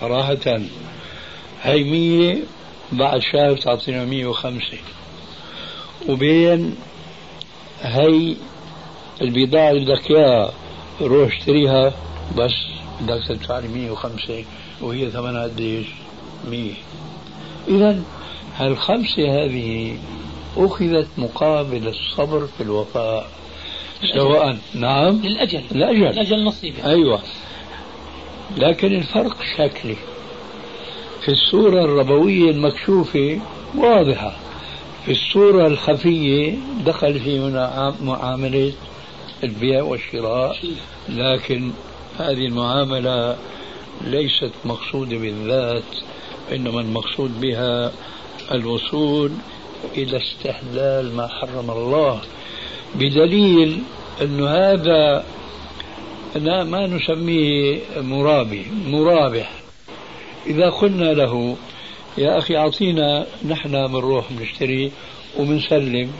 [0.00, 0.60] صراحة؟
[1.62, 2.38] هي مية
[2.92, 4.78] بعد شهر تعطينا مية وخمسة.
[6.08, 6.76] وبين
[7.80, 8.36] هي
[9.20, 10.52] البضاعة اللي بدك إياها
[11.00, 11.92] روح اشتريها
[12.36, 12.52] بس
[13.00, 14.44] بدك تدفع لي 105
[14.80, 15.86] وهي ثمنها قديش؟
[16.50, 16.72] 100
[17.68, 18.02] إذا
[18.56, 19.98] هالخمسة هذه
[20.56, 23.30] أخذت مقابل الصبر في الوفاء.
[24.04, 25.20] سواء نعم.
[25.24, 25.62] للأجل.
[25.72, 27.20] الأجل الأجل نصيبه أيوة.
[28.56, 29.96] لكن الفرق شكلي.
[31.20, 33.40] في الصورة الربوية المكشوفة
[33.74, 34.36] واضحة.
[35.04, 36.54] في الصورة الخفية
[36.86, 37.38] دخل في
[38.00, 38.72] معاملة
[39.44, 40.56] البيع والشراء.
[41.08, 41.70] لكن
[42.18, 43.36] هذه المعاملة
[44.00, 45.82] ليست مقصودة بالذات
[46.52, 47.92] إنما المقصود بها
[48.52, 49.32] الوصول
[49.94, 52.20] إلى استحلال ما حرم الله.
[52.98, 53.82] بدليل
[54.22, 55.24] أن هذا
[56.34, 59.50] لا ما نسميه مرابي مرابح.
[60.46, 61.56] إذا قلنا له
[62.18, 64.92] يا أخي أعطينا نحن بنروح بنشتري
[65.38, 66.12] وبنسلم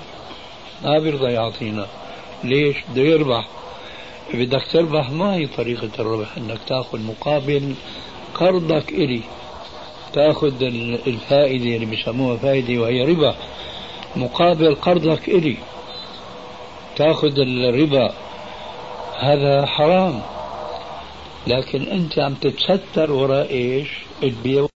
[0.85, 1.87] ما بيرضى يعطينا.
[2.45, 3.49] ليش؟ بده يربح.
[4.35, 7.75] بدك تربح ما هي طريقة الربح إنك تأخذ مقابل
[8.35, 9.21] قرضك إلي.
[10.13, 10.63] تأخذ
[11.07, 13.35] الفائدة اللي بيسموها فائدة وهي ربا
[14.17, 15.57] مقابل قرضك إلي.
[16.97, 18.15] تأخذ الربا
[19.19, 20.23] هذا حرام.
[21.47, 23.89] لكن أنت عم تتستر وراء إيش؟
[24.23, 24.67] البيع.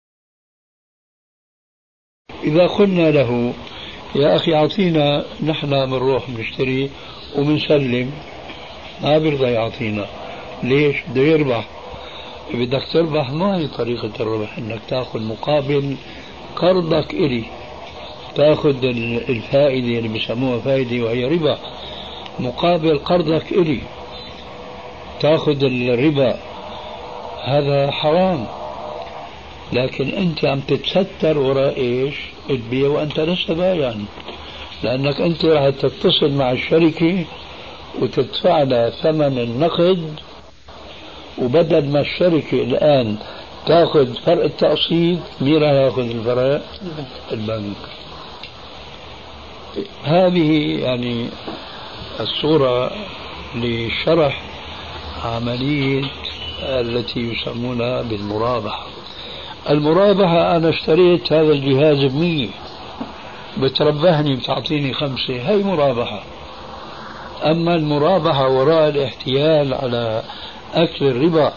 [2.45, 3.55] إذا قلنا له
[4.15, 6.91] يا أخي أعطينا نحن بنروح بنشتري
[7.37, 8.13] وبنسلم
[9.03, 10.07] ما بيرضى يعطينا.
[10.63, 11.69] ليش؟ بده يربح.
[12.55, 15.97] بدك تربح ما هي طريقة الربح إنك تأخذ مقابل
[16.57, 17.45] قرضك إلي.
[18.35, 18.85] تأخذ
[19.29, 21.59] الفائدة اللي بسموها فائدة وهي ربا.
[22.38, 23.81] مقابل قرضك إلي.
[25.21, 26.38] تأخذ الربا.
[27.45, 28.47] هذا حرام.
[29.73, 32.14] لكن أنت عم تتستر وراء إيش؟
[32.49, 34.05] تبيع وأنت لست بايعا.
[34.83, 37.25] لأنك أنت راح تتصل مع الشركة
[38.01, 40.21] وتدفع لها ثمن النقد.
[41.38, 43.16] وبدل ما الشركة الآن
[43.66, 46.62] تأخذ فرق التقسيط مين راح يأخذ الفرق؟
[47.33, 47.77] البنك.
[50.05, 51.29] هذه يعني
[52.21, 52.91] الصورة
[53.55, 54.43] لشرح
[55.25, 56.05] عملية
[56.63, 58.87] التي يسمونها بالمرابحة.
[59.71, 62.49] المرابحة أنا اشتريت هذا الجهاز بمية
[63.59, 65.35] بتربحني بتعطيني خمسة.
[65.51, 66.23] هي مرابحة.
[67.45, 70.23] أما المرابحة وراء الاحتيال على
[70.75, 71.53] أكل الربا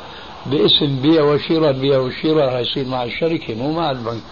[0.46, 4.24] باسم بيع وشراء بيع وشراء يصير مع الشركة مو مع البنك.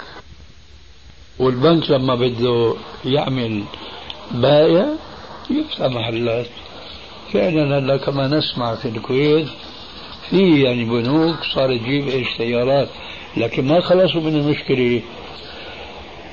[1.39, 2.74] والبنك لما بده
[3.06, 3.63] يعمل
[4.32, 4.86] بائع
[5.49, 6.47] يفتح محلات
[7.34, 9.47] فعلا هلا كما نسمع في الكويت
[10.30, 12.89] في يعني بنوك صارت تجيب إيش سيارات
[13.38, 15.01] لكن ما خلصوا من المشكلة.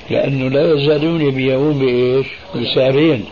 [0.09, 3.25] لأنه لا يزالون يبيعون بإيش؟ بسعرين.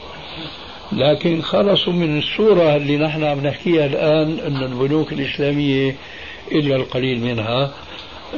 [0.91, 5.95] لكن خلصوا من الصورة اللي نحن عم نحكيها الآن إنه البنوك الإسلامية
[6.51, 7.71] الا القليل منها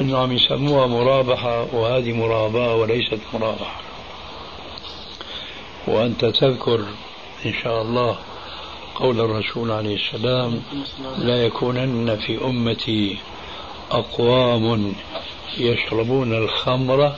[0.01, 3.81] إنه عم يسموها مرابحة وهذه مراباه وليست مرابحة.
[5.87, 6.85] وأنت تذكر
[7.45, 8.17] إن شاء الله
[8.95, 10.61] قول الرسول عليه السلام
[11.17, 13.17] لا يكونن في أمتي
[13.91, 14.93] أقوام
[15.57, 17.15] يشربون الخمر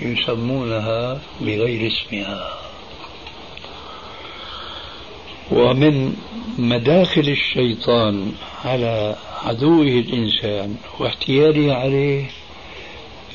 [0.00, 2.58] يسمونها بغير اسمها.
[5.50, 6.16] ومن
[6.58, 8.32] مداخل الشيطان
[8.64, 12.30] على عدوه الإنسان واحتياله عليه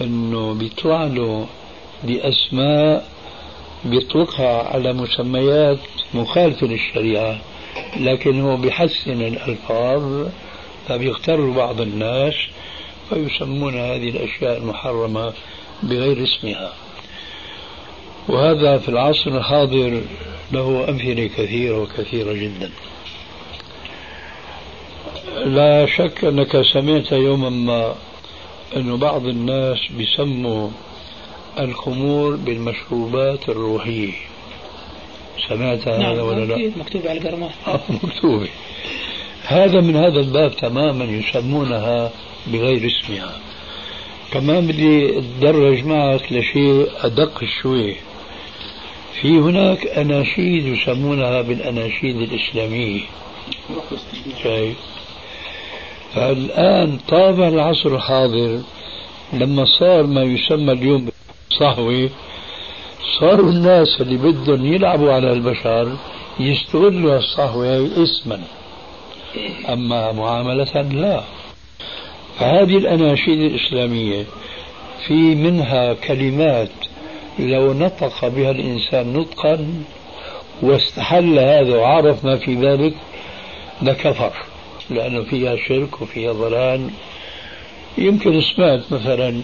[0.02, 1.48] أنه بيطلع له
[2.04, 3.10] بأسماء
[3.90, 5.80] بيطلقها على مسميات
[6.14, 7.42] مخالفة للشريعة
[8.00, 10.28] لكن هو بيحسن الألفاظ
[10.88, 12.34] فبيغتر بعض الناس
[13.10, 15.34] فيسمون هذه الأشياء المحرمة
[15.84, 16.74] بغير اسمها.
[18.30, 20.02] وهذا في العصر الحاضر
[20.52, 22.70] له أمثلة كثيرة وكثيرة جدا.
[25.46, 27.96] لا شك أنك سمعت يوما ما
[28.76, 30.70] أن بعض الناس بيسموا
[31.60, 34.14] الخمور بالمشروبات الروحية.
[35.50, 38.50] سمعت هذا نعم ولا لا؟ مكتوب على القرمات آه، مكتوبة
[39.44, 42.12] هذا من هذا الباب تماما يسمونها
[42.48, 43.40] بغير اسمها.
[44.32, 47.96] كمان بدي اتدرج معك لشيء أدق شوي.
[49.22, 53.02] في هناك أناشيد يسمونها بالأناشيد الإسلامية.
[54.44, 54.78] شايف
[56.14, 58.62] فالآن طابع العصر الحاضر
[59.34, 61.10] لما صار ما يسمى اليوم
[61.50, 62.10] صهوه
[63.20, 65.98] صاروا الناس اللي بدهم يلعبوا على البشر
[66.40, 68.42] يستغلوا الصهوة اسما
[69.70, 71.24] أما معاملة لا.
[72.40, 74.26] فهذه الأناشيد الإسلامية
[75.08, 76.70] في منها كلمات
[77.40, 79.68] لو نطق بها الإنسان نطقا
[80.62, 82.94] واستحل هذا وعرف ما في ذلك
[83.82, 84.34] لكفر
[84.90, 86.90] لأنه فيها شرك وفيها ضلال.
[87.98, 89.42] يمكن سمعت مثلا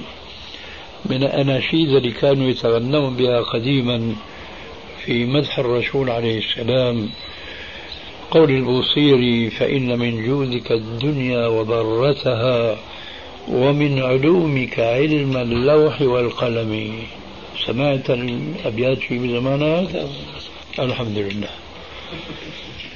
[1.05, 4.15] من الأناشيد اللي كانوا يتغنون بها قديما
[5.05, 7.09] في مدح الرسول عليه السلام.
[8.31, 12.77] قول البوصيري فإن من جودك الدنيا وضرتها
[13.47, 16.93] ومن علومك علم اللوح والقلم.
[17.65, 20.07] سمعت الأبيات في زمانك
[20.79, 21.49] الحمد لله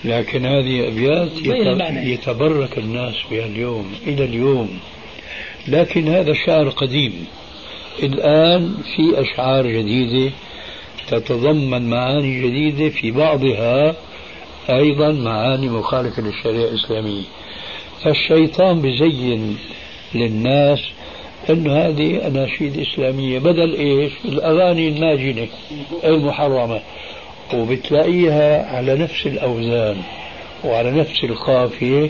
[0.06, 1.32] لكن هذه أبيات
[2.08, 4.80] يتبرك الناس بها اليوم إلى اليوم.
[5.68, 7.26] لكن هذا شعر قديم.
[8.04, 10.32] الآن في أشعار جديدة
[11.08, 13.96] تتضمن معاني جديدة في بعضها
[14.70, 17.24] أيضا معاني مخالفة للشريعة الإسلامية.
[18.04, 19.58] فالشيطان بزين
[20.16, 20.80] للناس
[21.50, 23.40] أن هذه أناشيد إسلامية.
[23.40, 25.48] بدل إيش؟ الأغاني الناجنة
[26.04, 26.82] المحرمة
[27.54, 29.98] وبتلاقيها على نفس الأوزان
[30.64, 32.10] وعلى نفس القافية.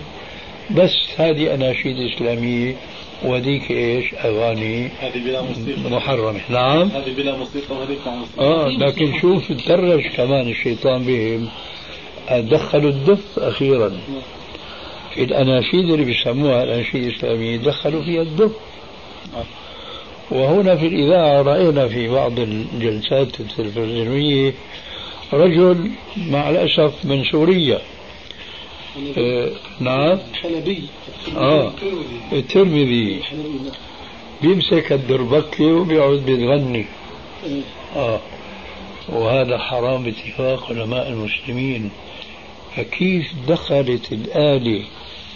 [0.71, 2.75] بس هذه أناشيد إسلامية
[3.23, 5.89] وهذيك إيش؟ أغاني هذه بلا موسيقى.
[5.89, 6.41] محرمة.
[6.49, 6.87] نعم.
[6.87, 8.45] هذه بلا موسيقى وهذيك مع موسيقى.
[8.45, 11.49] آه لكن شوف تدرج كمان الشيطان بهم.
[12.31, 13.91] دخلوا الدف أخيرا.
[15.13, 18.51] في الأناشيد اللي بيسموها الأناشيد الإسلامية دخلوا فيها الدف.
[20.31, 24.53] وهنا في الإذاعة رأينا في بعض الجلسات التلفزيونية
[25.33, 27.81] رجل مع الأسف من سوريا.
[29.79, 30.17] نعم.
[30.41, 30.83] حلبي
[31.37, 31.73] آه.
[32.31, 33.19] الترمذي.
[34.41, 36.85] بيمسك الدربكة وبيقعد بيغني
[37.95, 38.19] آه.
[39.09, 41.89] وهذا حرام باتفاق علماء المسلمين.
[42.75, 44.83] فكيف دخلت الآلة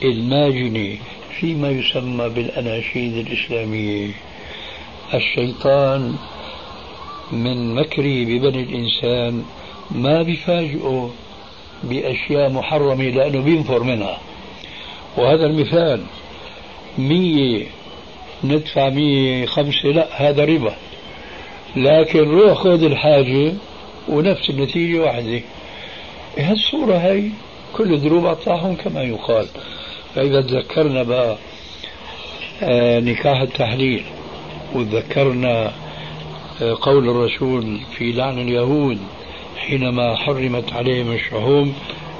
[0.03, 0.97] الماجنة
[1.39, 4.11] فيما يسمى بالأناشيد الإسلامية.
[5.13, 6.15] الشيطان
[7.31, 9.43] من مكره ببني الإنسان
[9.91, 11.13] ما بيفاجئه
[11.83, 14.17] بأشياء محرمة لأنه بينفر منها.
[15.17, 16.03] وهذا المثال
[16.97, 17.65] مية
[18.43, 20.75] ندفع مية خمسة لا هذا ربا.
[21.75, 23.53] لكن روح خذ الحاجة
[24.09, 25.41] ونفس النتيجة واحدة.
[26.37, 27.29] هالصورة هي
[27.73, 29.47] كل دروب أعطاهم كما يقال.
[30.15, 31.37] فإذا تذكرنا بقى
[32.63, 34.03] آه، نكاح التحليل
[34.75, 35.71] وذكرنا
[36.61, 38.97] آه، قول الرسول في لعن اليهود
[39.67, 41.73] حينما حرمت عليهم الشحوم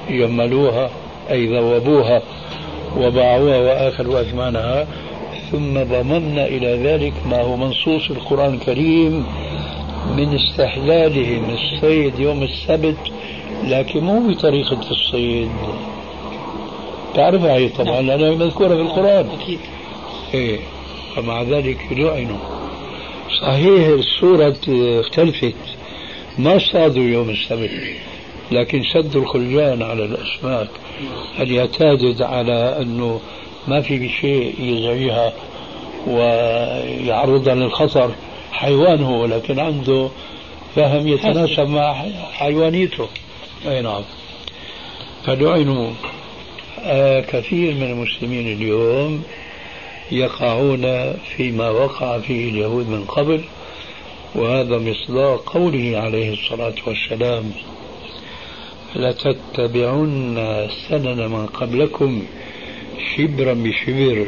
[0.09, 0.89] جملوها
[1.31, 2.21] أي ذوبوها
[2.97, 4.87] وباعوها وآكلوا أثمانها
[5.51, 9.25] ثم ضممنا إلى ذلك ما هو منصوص القرآن الكريم
[10.17, 12.97] من استحلالهم الصيد يوم السبت
[13.63, 15.51] لكن مو بطريقة الصيد.
[17.15, 19.29] تعرفها هي طبعا لأنها مذكورة في القرآن.
[19.41, 19.59] أكيد.
[20.33, 20.59] إيه.
[21.15, 22.37] فمع ذلك لعنوا
[23.41, 24.55] صحيح الصورة
[24.99, 25.70] اختلفت.
[26.37, 27.71] ما صادوا يوم السبت
[28.51, 30.69] لكن سدوا الخلجان على الأسماك
[31.37, 33.19] هل يعتادد على أنه
[33.67, 35.33] ما في شيء يزعجها
[36.07, 38.11] ويعرضها للخطر؟
[38.51, 40.09] حيوان هو لكن عنده
[40.75, 43.07] فهم يتناسب مع حيوانيته.
[43.67, 44.01] أي نعم.
[45.25, 45.89] فلعنوا
[46.83, 49.23] آه كثير من المسلمين اليوم
[50.11, 53.41] يقعون فيما وقع فيه اليهود من قبل
[54.35, 57.51] وهذا مصداق قوله عليه الصلاة والسلام
[58.95, 62.23] لتتبعن سنن من قبلكم
[63.15, 64.27] شبرا بشبر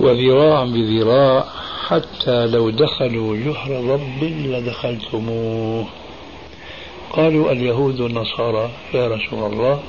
[0.00, 1.44] وذراعا بذراع
[1.88, 5.86] حتى لو دخلوا جحر رب لدخلتموه.
[7.10, 9.80] قالوا اليهود والنصارى يا رسول الله.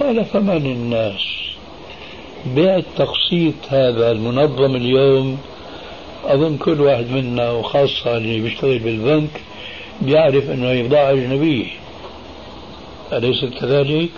[0.00, 1.22] قال فمن الناس؟
[2.46, 5.38] بالتقسيط هذا المنظم اليوم
[6.24, 9.30] أظن كل واحد منا وخاصة اللي بيشتغل بالبنك
[10.00, 11.66] بيعرف أنه بضاعة أجنبية
[13.12, 14.10] أليس كذلك؟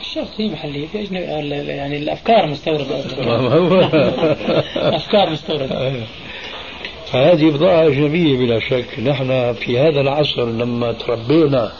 [0.00, 1.24] مش شرط هي محلية في أجنبي
[1.72, 2.98] يعني الأفكار مستوردة.
[4.96, 5.92] أفكار مستوردة.
[7.12, 8.98] فهذه بضاعة أجنبية بلا شك.
[8.98, 11.72] نحن في هذا العصر لما تربينا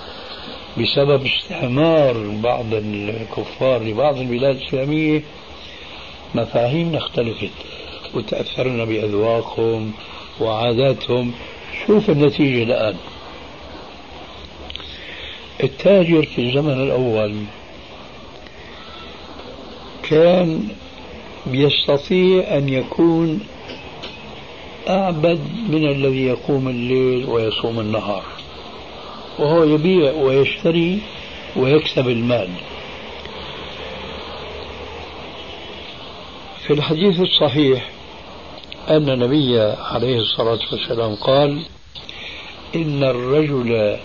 [0.79, 5.23] بسبب استعمار بعض الكفار لبعض البلاد الإسلامية
[6.35, 7.51] مفاهيمنا اختلفت.
[8.15, 9.93] وتأثرنا بأذواقهم
[10.41, 11.33] وعاداتهم.
[11.87, 12.97] شوف النتيجة الآن.
[15.63, 17.35] التاجر في الزمن الأول
[20.03, 20.69] كان
[21.47, 23.41] يستطيع أن يكون
[24.89, 28.25] أعبد من الذي يقوم الليل ويصوم النهار.
[29.39, 30.99] وهو يبيع ويشتري
[31.57, 32.51] ويكسب المال.
[36.67, 37.96] في الحديث الصحيح
[38.89, 41.63] أن النبي عليه الصلاة والسلام قال
[42.77, 43.97] إن الرجل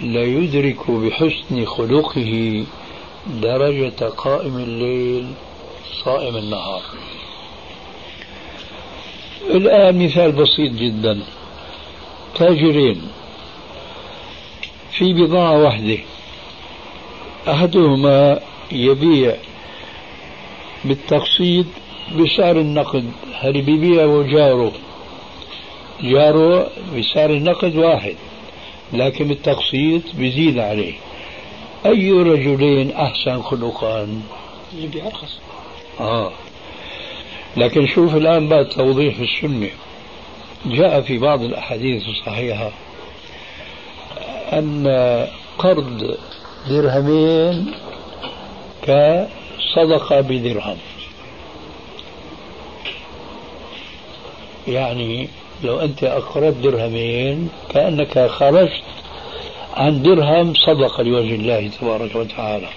[0.00, 2.64] ليدرك بحسن خلقه
[3.26, 5.32] درجة قائم الليل
[6.04, 6.82] صائم النهار.
[9.50, 11.20] الآن مثال بسيط جدا.
[12.34, 13.02] تاجرين
[14.92, 15.98] في بضاعة واحدة.
[17.48, 18.40] أحدهما
[18.72, 19.36] يبيع
[20.84, 21.66] بالتقسيط
[22.16, 23.10] بسعر النقد.
[23.34, 24.72] هل بيبيعه جاره؟
[26.02, 28.16] جاره بسعر النقد واحد
[28.92, 30.94] لكن بالتقسيط بيزيد عليه.
[31.86, 34.22] أي رجلين أحسن خلقا؟
[34.74, 35.38] اللي أرخص.
[36.00, 36.32] آه.
[37.56, 39.70] لكن شوف الآن بعد توضيح في السنة.
[40.66, 42.70] جاء في بعض الأحاديث الصحيحة
[44.52, 44.86] أن
[45.58, 46.16] قرض
[46.68, 47.72] درهمين
[48.82, 50.76] كصدقة بدرهم.
[54.70, 55.28] يعني
[55.64, 58.82] لو أنت أقرضت درهمين كأنك خرجت
[59.74, 62.68] عن درهم صدقة لوجه الله تبارك وتعالى.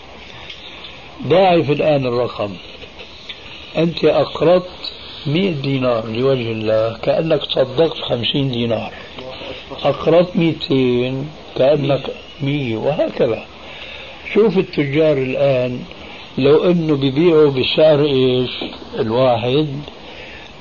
[1.27, 2.51] ضاعف الآن الرقم.
[3.77, 4.93] أنت أقرضت
[5.25, 8.93] مئة دينار لوجه الله كأنك تصدقت خمسين دينار.
[9.83, 12.03] أقرضت مئتين كأنك
[12.41, 13.45] مية وهكذا.
[14.33, 15.79] شوف التجار الآن
[16.37, 18.51] لو أنه بيبيعوا بسعر إيش؟
[18.99, 19.67] الواحد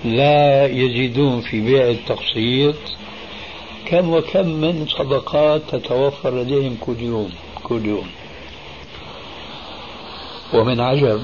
[0.05, 2.74] لا يزيدون في بيع التقسيط
[3.86, 7.30] كم وكم من صدقات تتوفر لديهم كل يوم
[7.62, 8.07] كل يوم.
[10.55, 11.22] ومن عجب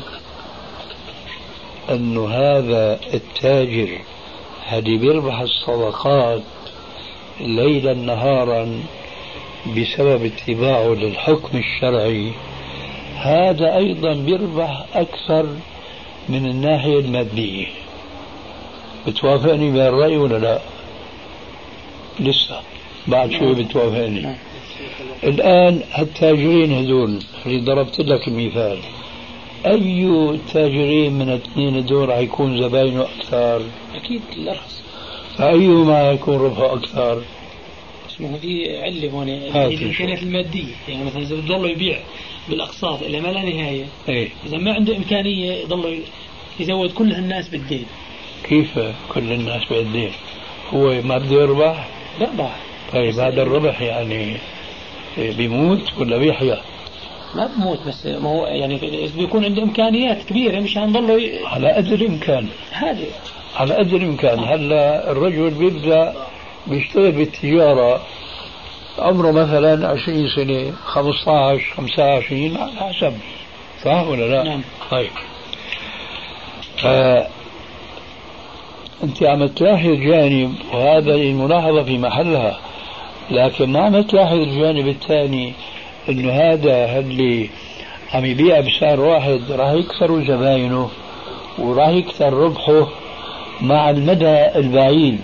[1.91, 3.99] أن هذا التاجر
[4.67, 6.43] هذه بيربح الصدقات
[7.41, 8.83] ليلا نهارا
[9.67, 12.33] بسبب اتباعه للحكم الشرعي
[13.17, 15.47] هذا أيضا بيربح أكثر
[16.29, 17.67] من الناحية المادية
[19.11, 20.61] بتوافقني بهالرأي ولا لا؟
[22.21, 22.61] لسه
[23.07, 24.37] بعد شوي بتوافقني نعم.
[25.25, 28.79] الآن التاجرين هذول اللي ضربت لك المثال
[29.67, 33.63] أي تاجرين من الاثنين دول حيكون زباينه أكثر؟
[33.95, 34.83] أكيد الأرخص
[35.37, 37.23] فأيهما يكون ربحه أكثر؟
[38.11, 41.99] اسمه هذه علة هون الإمكانيات المادية يعني مثلا إذا بضل يبيع
[42.49, 45.99] بالأقساط إلى ما لا نهاية إيه؟ إذا ما عنده إمكانية يضل
[46.61, 47.87] يزود كل الناس بالدين
[48.49, 48.79] كيف
[49.15, 50.13] كل الناس بالدين؟
[50.75, 51.89] هو ما بده يربح؟
[52.19, 52.57] بيربح
[52.93, 54.37] طيب هذا الربح يعني
[55.19, 56.61] بيموت ولا بيحيا؟
[57.35, 58.81] ما بموت بس ما هو يعني
[59.17, 61.47] بيكون عنده إمكانيات كبيرة مش هنضله ي...
[61.47, 63.07] على قد الامكان هذه
[63.57, 66.15] على قد الامكان هلأ الرجل بيبدأ
[66.67, 68.03] بيشتغل بالتجارة
[68.99, 73.15] عمره مثلا 20 سنة 15 25 على حسب
[73.85, 75.11] صح ولا لا؟ نعم طيب
[76.85, 77.29] آه
[79.05, 82.59] أنت عم تلاحظ جانب وهذا الملاحظه في محلها.
[83.31, 85.53] لكن ما عم تلاحظ الجانب الثاني
[86.09, 87.51] انه هذا اللي
[88.15, 90.91] عم يبيع بسعر واحد راح يكثر زباينه
[91.59, 92.89] وراح يكثر ربحه
[93.61, 95.21] مع المدى البعيد.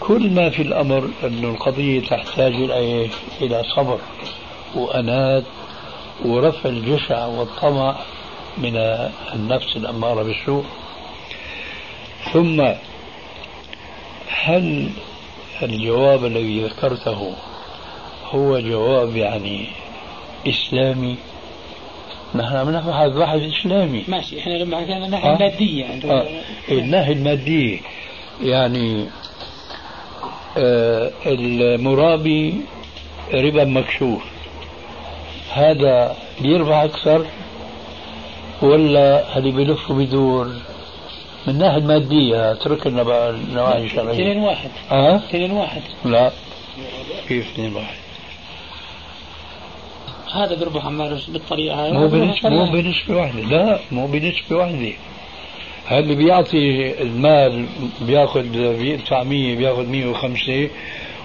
[0.00, 3.08] كل ما في الأمر إنه القضية تحتاج إلى
[3.42, 3.98] إلى صبر
[4.74, 5.44] وأنات
[6.24, 7.96] ورفع الجشع والطمع
[8.58, 8.76] من
[9.34, 10.64] النفس الأمارة بالسوء.
[12.32, 12.60] ثم
[14.44, 14.90] هل
[15.62, 17.34] الجواب الذي ذكرته
[18.30, 19.66] هو جواب يعني
[20.48, 21.16] إسلامي؟
[22.34, 24.04] نحن عم نبحث بحث إسلامي.
[24.08, 25.34] ماشي إحنا لما كان الناحية آه.
[25.36, 25.84] المادية.
[25.84, 26.26] يعني آه.
[26.70, 27.78] الناحية المادية.
[28.42, 29.06] يعني
[30.58, 32.54] آه المرابي
[33.34, 34.22] ربا مكشوف.
[35.52, 37.26] هذا بيربح أكثر
[38.62, 40.52] ولا اللي بيلف وبيدور
[41.46, 44.12] من الناحية المادية اترك لنا بقى النواحي الشرعية.
[44.12, 44.70] اثنين واحد.
[44.90, 45.82] آه اثنين واحد.
[46.04, 46.30] لا.
[47.28, 47.96] كيف اثنين واحد؟
[50.34, 51.92] هذا بيربح عمار بالطريقة هاي.
[51.92, 54.92] مو بنسبة مو بنسبة واحدة لا مو بنسبة واحدة
[55.90, 57.66] اللي بيعطي المال
[58.00, 58.42] بياخذ
[58.78, 60.68] بيدفع 100 بياخذ 105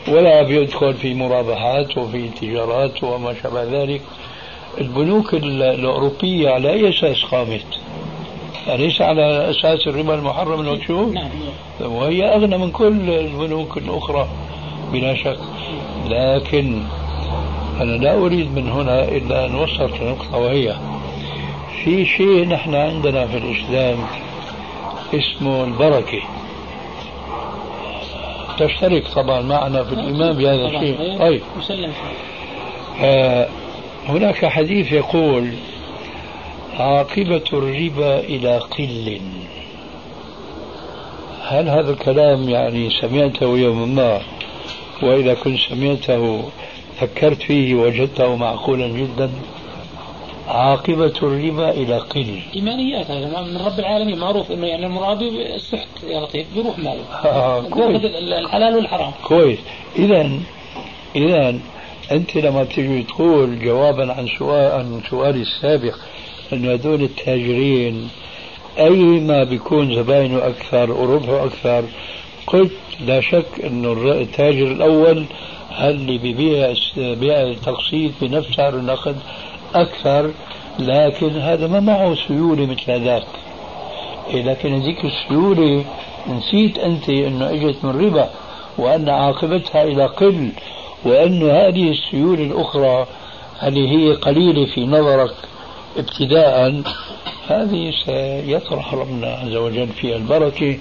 [0.08, 4.02] ولا بيدخل في مرابحات وفي تجارات وما شابه ذلك؟
[4.82, 7.66] البنوك الأوروبية على أي أساس قامت؟
[8.70, 11.30] أليس على أساس الربا المحرم المكشوف؟ نعم
[11.82, 14.28] وهي أغنى من كل البنوك الأخرى
[14.92, 15.38] بلا شك.
[16.08, 16.84] لكن
[17.82, 20.76] أنا لا أريد من هنا إلا أن أوصل لنقطة وهي
[21.84, 23.98] في شيء نحن عندنا في الإسلام
[25.14, 26.22] اسمه البركة.
[28.60, 31.18] تشترك طبعا معنا في الإيمان بهذا الشيء.
[31.20, 31.42] طيب.
[33.02, 33.48] آه
[34.10, 35.54] هناك حديث يقول
[36.80, 39.20] عاقبة الربا إلى قل.
[41.44, 44.22] هل هذا الكلام يعني سمعته يوما ما؟
[45.04, 46.44] وإذا كنت سمعته
[47.00, 49.30] فكرت فيه وجدته معقولا جدا.
[50.48, 52.40] عاقبة الربا إلى قل.
[52.56, 57.04] إيمانيات هذا من رب العالمين معروف إنه يعني المرابي السحت يا لطيف بيروح ماله.
[57.26, 58.02] آه كويس.
[58.06, 59.12] الحلال والحرام.
[59.24, 59.60] كويس.
[60.00, 60.30] إذا
[61.16, 61.60] إذا
[62.12, 65.96] أنت لما تجي تقول جوابا عن سؤال عن سؤالي السابق
[66.54, 68.10] أن هذول التاجرين
[68.80, 71.84] أيما بيكون زباينه أكثر وربحه أكثر
[72.48, 72.72] قلت
[73.08, 75.26] لا شك أنه التاجر الأول
[75.82, 79.16] اللي ببيع بيع التقسيط بنفس سعر النقد
[79.76, 80.32] أكثر
[80.80, 83.28] لكن هذا ما معه سيولة مثل هذاك.
[84.30, 85.86] إيه لكن هذيك السيولة
[86.30, 88.30] نسيت أنت أنه إجت من ربا
[88.78, 90.50] وأن عاقبتها إلى قل
[91.06, 93.08] وأن هذه السيولة الأخرى
[93.64, 95.34] اللي هي قليلة في نظرك
[95.98, 96.82] ابتداء
[97.48, 100.78] هذه سيطرح ربنا عز وجل فيها البركة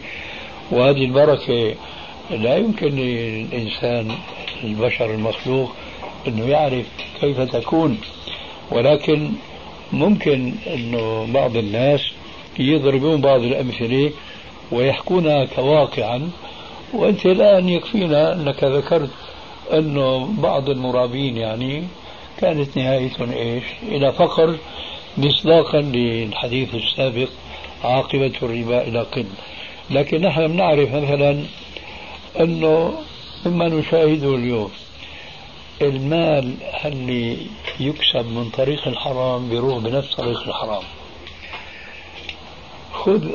[0.71, 1.75] وهذه البركة
[2.31, 4.13] لا يمكن للإنسان
[4.65, 5.73] البشر المخلوق
[6.29, 6.87] أنه يعرف
[7.21, 7.99] كيف تكون
[8.71, 9.31] ولكن
[9.93, 12.01] ممكن أنه بعض الناس
[12.59, 14.11] يضربون بعض الأمثلة
[14.73, 16.31] ويحكونها كواقعا
[16.93, 19.11] وأنت الآن يكفينا أنك ذكرت
[19.73, 21.85] أنه بعض المرابين يعني
[22.39, 24.57] كانت نهايتهم إيش؟ إلى فقر
[25.19, 27.29] مصداقا للحديث السابق
[27.85, 29.27] عاقبة الربا إلى قل
[29.91, 31.43] لكن نحن بنعرف مثلا
[32.41, 32.95] أنه
[33.47, 34.71] مما نشاهده اليوم
[35.83, 36.55] المال
[36.85, 37.37] اللي
[37.81, 40.83] يكسب من طريق الحرام بيروح بنفس طريق الحرام؟
[42.93, 43.29] خذ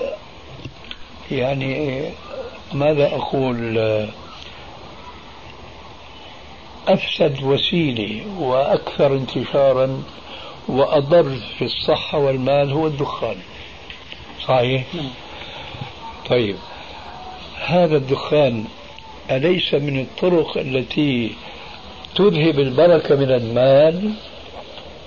[1.31, 2.03] يعني
[2.73, 3.77] ماذا أقول؟
[6.87, 10.03] أفسد وسيلة وأكثر انتشارا
[10.67, 13.35] وأضر في الصحة والمال هو الدخان.
[14.47, 15.09] صحيح؟ نعم.
[16.29, 16.55] طيب.
[17.65, 18.65] هذا الدخان
[19.31, 21.31] أليس من الطرق التي
[22.15, 24.11] تذهب البركة من المال؟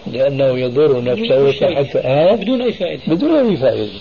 [0.07, 3.03] لأنه يضر نفسه وصحته بدون أي فائدة.
[3.07, 4.01] بدون أي فائدة.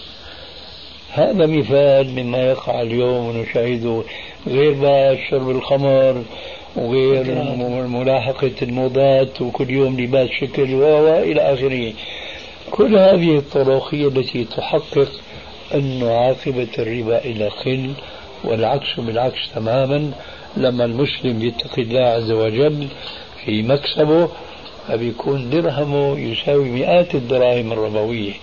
[1.12, 4.04] هذا مثال مما يقع اليوم ونشاهده
[4.48, 6.24] غير بقى شرب الخمر
[6.76, 7.24] وغير
[7.88, 11.94] ملاحقة الموضات وكل يوم لباس شكل وإلى آخره.
[12.72, 15.12] كل هذه الطرق هي التي تحقق
[15.74, 17.94] أن عاقبة الربا إلى خل
[18.44, 20.12] والعكس بالعكس تماما
[20.58, 22.88] لما المسلم يتقي الله عز وجل
[23.46, 24.30] في مكسبه
[24.88, 28.34] فبيكون درهمه يساوي مئات الدراهم الربوية.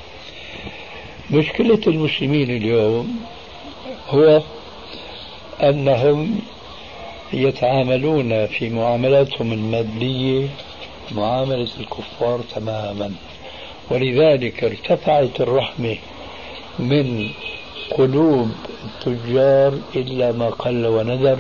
[1.30, 3.16] مشكلة المسلمين اليوم
[4.08, 4.42] هو
[5.62, 6.40] أنهم
[7.32, 10.46] يتعاملون في معاملاتهم المادية
[11.12, 13.12] معاملة الكفار تماما.
[13.90, 15.96] ولذلك ارتفعت الرحمة
[16.78, 17.28] من
[17.90, 18.50] قلوب
[18.84, 21.38] التجار إلا ما قل وندر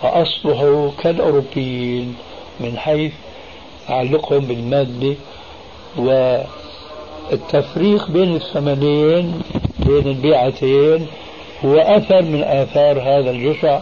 [0.00, 2.16] فأصبحوا كالأوروبيين
[2.60, 3.12] من حيث
[3.88, 5.14] تعلقهم بالمادة
[7.30, 9.42] والتفريق بين الثمنين
[9.78, 11.06] بين البيعتين
[11.64, 13.80] هو أثر من آثار هذا الجشع.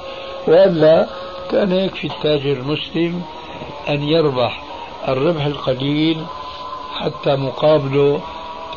[0.49, 1.07] وإلا
[1.51, 3.23] كان يكفي التاجر المسلم
[3.89, 4.63] أن يربح
[5.09, 6.25] الربح القليل
[6.95, 8.21] حتى مقابله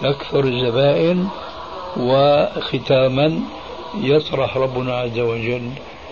[0.03, 1.27] تكثر الزبائن
[1.97, 3.39] وختاما
[4.01, 5.69] يطرح ربنا عز وجل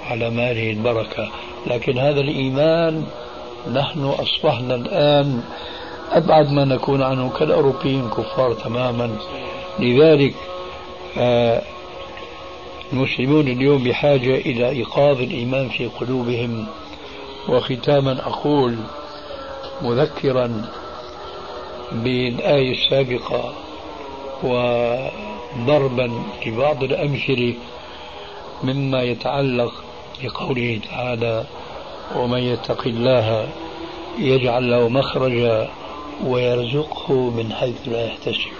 [0.10, 1.30] على ماله البركة.
[1.68, 3.03] لكن هذا الإيمان
[3.74, 5.43] نحن أصبحنا الآن
[6.12, 9.18] أبعد ما نكون عنه كالأوروبيين كفار تماما.
[9.80, 10.36] لذلك
[11.18, 11.62] آه
[12.93, 16.67] المسلمون اليوم بحاجة إلى إيقاظ الإيمان في قلوبهم.
[17.49, 18.77] وختاما أقول
[19.81, 20.65] مذكرا
[21.91, 23.53] بالآية السابقة
[24.43, 26.11] وضربا
[26.45, 27.53] لبعض الأمثلة
[28.63, 29.73] مما يتعلق
[30.23, 31.43] بقوله تعالى
[32.15, 33.47] ومن يتق الله
[34.19, 35.69] يجعل له مخرجا
[36.25, 38.51] ويرزقه من حيث لا يحتسب.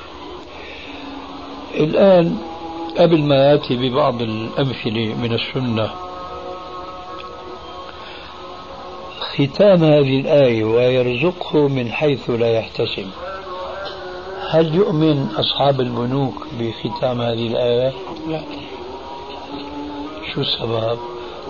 [1.76, 2.38] الآن
[2.98, 5.90] قبل ما يأتي ببعض الأمثلة من السنة
[9.20, 13.08] ختام هذه الآية ويرزقه من حيث لا يحتسب
[14.50, 17.94] هل يؤمن أصحاب البنوك بختام هذه الآية؟
[18.28, 18.42] لا
[20.34, 20.98] شو السبب؟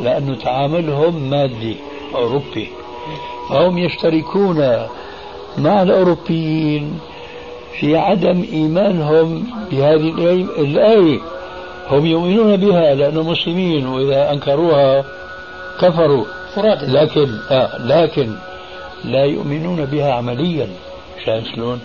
[0.01, 1.77] لأنه تعاملهم مادي
[2.15, 2.69] أوروبي
[3.49, 4.87] فهم يشتركون
[5.57, 6.99] مع الأوروبيين
[7.79, 10.09] في عدم إيمانهم بهذه
[10.59, 11.19] الآية
[11.89, 15.03] هم يؤمنون بها لأنهم مسلمين وإذا أنكروها
[15.81, 16.25] كفروا.
[16.87, 18.35] لكن آه لكن
[19.05, 20.67] لا يؤمنون بها عمليا.
[21.25, 21.79] شايف شلون؟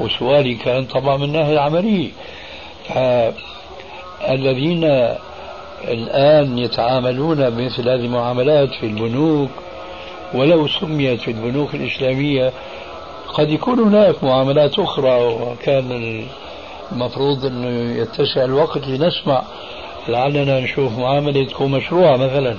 [0.00, 2.10] وسؤالي كان طبعا من الناحية العملية.
[4.28, 4.84] الذين
[5.88, 9.50] الآن يتعاملون بمثل هذه المعاملات في البنوك
[10.34, 12.52] ولو سميت في البنوك الإسلامية
[13.34, 16.24] قد يكون هناك معاملات أخرى وكان
[16.92, 19.42] المفروض أنه يتسع الوقت لنسمع
[20.08, 22.56] لعلنا نشوف معاملة تكون مشروعة مثلا.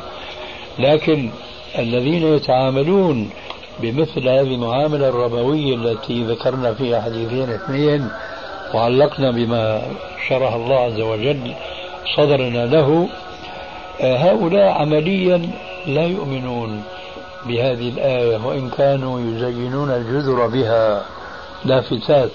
[0.80, 1.30] لكن
[1.80, 3.30] الذين يتعاملون
[3.80, 8.10] بمثل هذه المعاملة الربوية التي ذكرنا فيها حديثين اثنين
[8.74, 9.82] وعلقنا بما
[10.30, 11.54] شرح الله عز وجل
[12.18, 13.08] صدرنا له
[14.02, 15.42] هؤلاء عمليا
[15.88, 16.84] لا يؤمنون.
[17.46, 21.06] بهذه الآية وإن كانوا يزينون الجذر بها.
[21.66, 22.30] لافتات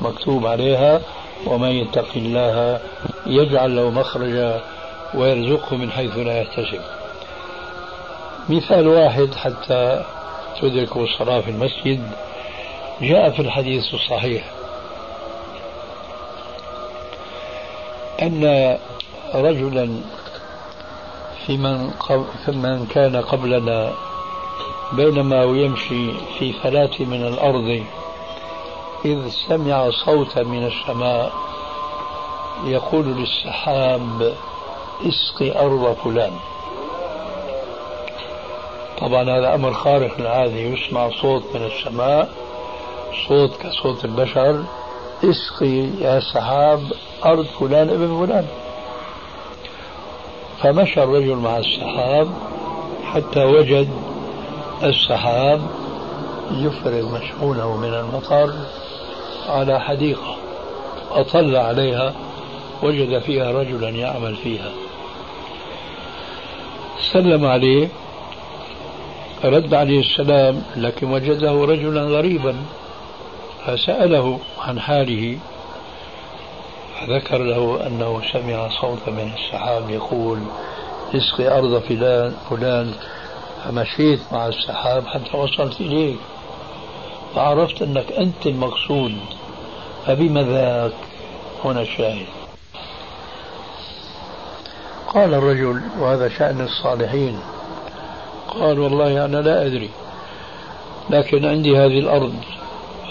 [0.00, 1.00] مكتوب عليها
[1.46, 2.80] ومن يتق الله
[3.26, 4.60] يجعل له مخرجا
[5.14, 6.80] ويرزقه من حيث لا يحتسب.
[8.48, 10.04] مثال واحد حتى
[10.60, 12.10] تدركوا الصلاة في المسجد.
[13.00, 14.44] جاء في الحديث الصحيح
[18.22, 18.78] أن
[19.34, 20.00] رجلا
[21.46, 21.90] في من,
[22.44, 23.92] في من كان قبلنا
[24.92, 27.84] بينما يمشي في فلاة من الأرض
[29.04, 31.32] إذ سمع صوتا من السماء
[32.64, 34.34] يقول للسحاب
[35.06, 36.32] اسقي أرض فلان.
[39.00, 42.28] طبعا هذا أمر خارق للعادة يسمع صوت من السماء
[43.28, 44.64] صوت كصوت البشر
[45.24, 46.92] اسقي يا سحاب
[47.24, 48.46] أرض فلان ابن فلان.
[50.62, 52.28] فمشى الرجل مع السحاب
[53.04, 53.88] حتى وجد
[54.82, 55.60] السحاب
[56.50, 58.54] يفرغ مشحونه من المطر
[59.48, 60.36] على حديقة
[61.10, 62.14] أطل عليها
[62.82, 64.70] وجد فيها رجلا يعمل فيها.
[67.12, 67.88] سلم عليه
[69.44, 72.56] رد عليه السلام لكن وجده رجلا غريبا
[73.66, 75.38] فسأله عن حاله.
[77.00, 80.38] فذكر له أنه سمع صوتا من السحاب يقول
[81.14, 82.92] اسقي أرض فلان فلان.
[83.66, 86.18] فمشيت مع السحاب حتى وصلت إليك.
[87.34, 89.16] فعرفت أنك أنت المقصود.
[90.06, 90.92] فبما ذاك
[91.64, 92.26] هنا الشاهد.
[95.14, 97.40] قال الرجل وهذا شأن الصالحين.
[98.48, 99.90] قال والله أنا لا أدري.
[101.10, 102.34] لكن عندي هذه الأرض.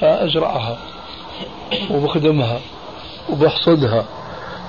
[0.01, 0.77] فأزرعها
[1.91, 2.59] وبخدمها
[3.29, 4.05] وبحصدها.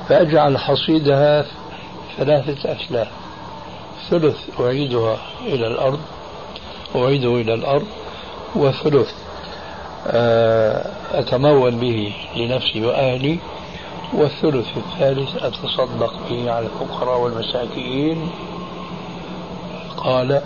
[0.09, 1.47] فأجعل حصيدها
[2.17, 3.26] ثلاثة أسلاف.
[4.11, 6.01] ثلث أعيدها إلى الأرض
[6.97, 7.87] أعيده إلى الأرض
[8.57, 9.11] وثلث
[10.07, 13.39] آه، أتمول به لنفسي وأهلي
[14.13, 18.31] والثلث الثالث أتصدق به على الفقراء والمساكين.
[19.97, 20.43] قال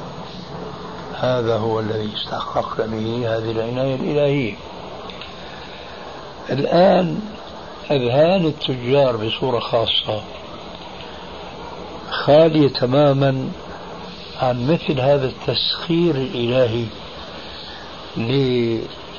[1.14, 4.54] هذا هو الذي استحققت به هذه العناية الإلهية.
[6.50, 7.20] الآن
[7.90, 10.22] أذهان التجار بصورة خاصة
[12.10, 13.48] خالية تماما
[14.40, 16.84] عن مثل هذا التسخير الإلهي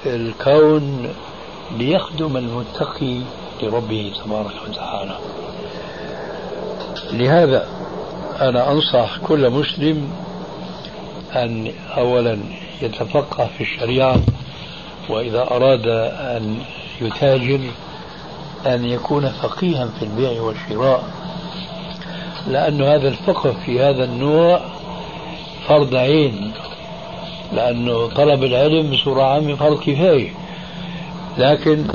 [0.05, 1.09] للكون
[1.77, 3.21] ليخدم المتقي
[3.63, 5.17] لربه تبارك وتعالى.
[7.11, 7.67] لهذا
[8.41, 10.11] أنا أنصح كل مسلم
[11.35, 12.39] أن أولا
[12.81, 14.21] يتفقه في الشريعة
[15.09, 15.87] وإذا أراد
[16.17, 16.57] أن
[17.01, 17.59] يتاجر
[18.65, 21.03] أن يكون فقيها في البيع والشراء.
[22.47, 24.61] لأن هذا الفقه في هذا النوع
[25.67, 26.51] فرض عين
[27.53, 30.31] لأنه طلب العلم بصورة عامة فرض كفاية.
[31.37, 31.85] لكن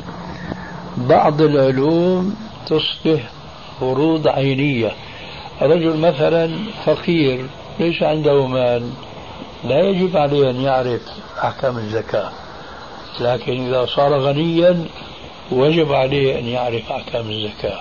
[0.97, 2.35] بعض العلوم
[2.67, 3.29] تصبح
[3.79, 4.91] فروض عينية.
[5.61, 7.45] رجل مثلا فقير
[7.79, 8.89] ليس عنده مال
[9.63, 11.01] لا يجب عليه أن يعرف
[11.43, 12.31] أحكام الزكاة.
[13.19, 14.85] لكن إذا صار غنيا
[15.51, 17.79] وجب عليه أن يعرف أحكام الزكاة.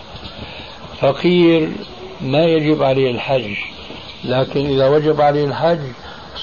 [1.00, 1.72] فقير
[2.20, 3.54] ما يجب عليه الحج.
[4.24, 5.80] لكن إذا وجب عليه الحج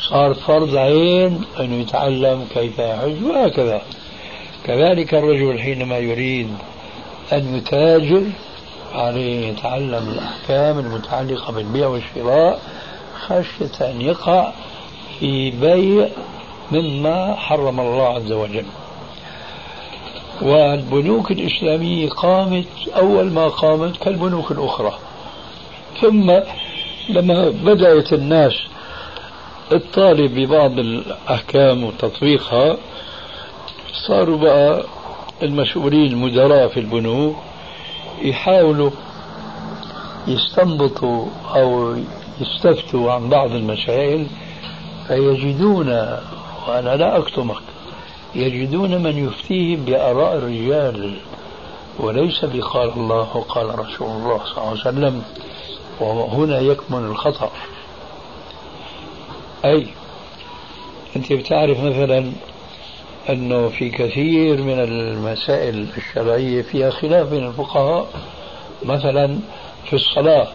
[0.10, 3.82] صار فرض عين أنه يتعلم كيف يحج وهكذا.
[4.66, 6.50] كذلك الرجل حينما يريد
[7.34, 8.24] أن يتاجر
[8.94, 12.60] عليه يتعلم الأحكام المتعلقة بالبيع والشراء
[13.20, 14.52] خشية أن يقع
[15.20, 16.08] في بيع
[16.72, 18.66] مما حرم الله عز وجل.
[20.42, 22.66] والبنوك الإسلامية قامت
[22.96, 25.00] أول ما قامت كالبنوك الأخرى.
[26.02, 26.32] ثم
[27.10, 28.54] لما بدأت الناس
[29.72, 32.78] الطالب ببعض الأحكام وتطبيقها
[34.08, 34.84] صاروا بقى
[35.44, 37.36] المسؤولين المدراء في البنوك
[38.22, 38.92] يحاولوا
[40.28, 41.26] يستنبطوا
[41.56, 41.96] أو
[42.42, 44.28] يستفتوا عن بعض المسائل
[45.08, 45.88] فيجدون
[46.68, 47.56] وأنا لا أكتمك
[48.36, 51.14] يجدون من يفتيهم بآراء الرجال
[52.00, 55.24] وليس بقال الله وقال رسول الله صلى الله عليه وسلم.
[56.00, 57.52] وهنا يكمن الخطأ.
[59.66, 59.88] أي
[61.16, 62.32] أنت بتعرف مثلا
[63.30, 68.08] أنه في كثير من المسائل الشرعية فيها خلاف بين الفقهاء.
[68.86, 69.40] مثلا
[69.86, 70.48] في الصلاة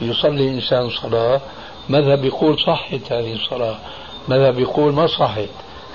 [0.00, 1.40] يصلي إنسان صلاة
[1.88, 3.74] مذهب يقول صحت هذه الصلاة
[4.28, 5.48] مذهب يقول ما صحت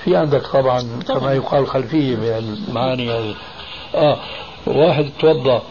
[0.04, 3.34] في عندك طبعا كما يقال خلفية بالمعاني هذه.
[3.94, 4.16] آه
[4.66, 5.62] واحد توضأ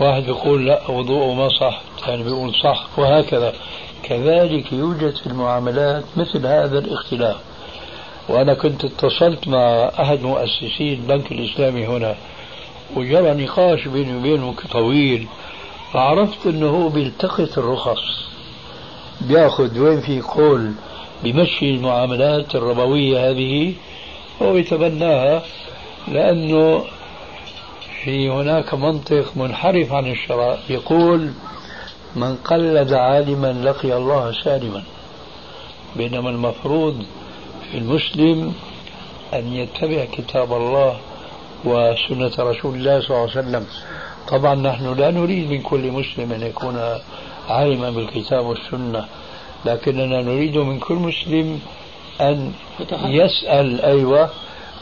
[0.00, 3.52] واحد بيقول لا وضوءه ما صح ثاني بيقول صح وهكذا.
[4.02, 7.36] كذلك يوجد في المعاملات مثل هذا الاختلاف.
[8.28, 12.16] وأنا كنت اتصلت مع أحد مؤسسي البنك الإسلامي هنا
[12.96, 15.26] وجرى نقاش بيني وبينه طويل
[15.92, 18.26] فعرفت أنه هو بيلتقط الرخص.
[19.20, 20.72] بياخذ وين في قول
[21.24, 23.74] بمشي المعاملات الربوية هذه
[24.42, 25.42] هو يتبناها
[26.08, 26.84] لأنه
[28.06, 31.30] في هناك منطق منحرف عن الشرع يقول
[32.16, 34.82] من قلد عالما لقي الله سالما.
[35.96, 37.04] بينما المفروض
[37.70, 38.54] في المسلم
[39.34, 40.96] أن يتبع كتاب الله
[41.64, 43.66] وسنة رسول الله صلى الله عليه وسلم.
[44.28, 46.78] طبعا نحن لا نريد من كل مسلم أن يكون
[47.48, 49.04] عالما بالكتاب والسنة
[49.64, 51.60] لكننا نريد من كل مسلم
[52.20, 52.52] أن
[52.92, 54.30] يسأل أيوة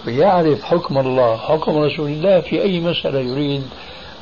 [0.06, 3.62] ويعرف حكم الله حكم رسول الله في أي مسألة يريد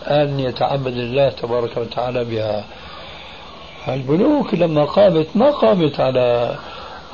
[0.06, 2.64] أن يتعبد الله تبارك وتعالى بها.
[3.88, 6.56] البنوك لما قامت ما قامت على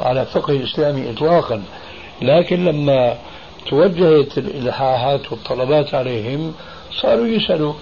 [0.01, 1.63] على فقه إسلامي إطلاقا
[2.23, 3.15] لكن لما
[3.67, 6.55] توجهت الإلحاحات والطلبات عليهم
[7.03, 7.75] صاروا يسألوا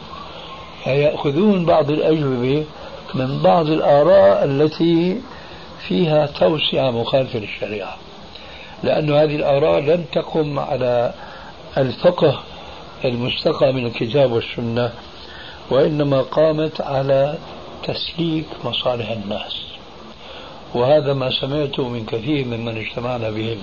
[0.85, 2.65] فيأخذون بعض الأجوبة
[3.15, 5.21] من بعض الآراء التي
[5.89, 7.97] فيها توسعة مخالفة للشريعة؟
[8.83, 11.15] لأن هذه الآراء لم تقم على
[11.79, 12.41] الفقه
[13.05, 14.93] المستقى من الكتاب والسنة
[15.71, 17.35] وإنما قامت على
[17.85, 19.67] تسليك مصالح الناس.
[20.75, 23.59] وهذا ما سمعته من كثير ممن اجتمعنا بهم.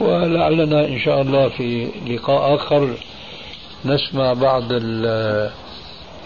[0.00, 2.94] ولعلنا إن شاء الله في لقاء آخر
[3.84, 4.64] نسمع بعض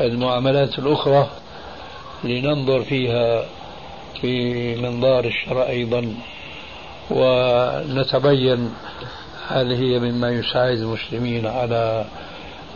[0.00, 1.28] المعاملات الأخرى
[2.24, 3.44] لننظر فيها
[4.20, 6.14] في منظار الشرع أيضا.
[7.10, 8.74] ونتبين
[9.48, 12.04] هل هي مما يساعد المسلمين على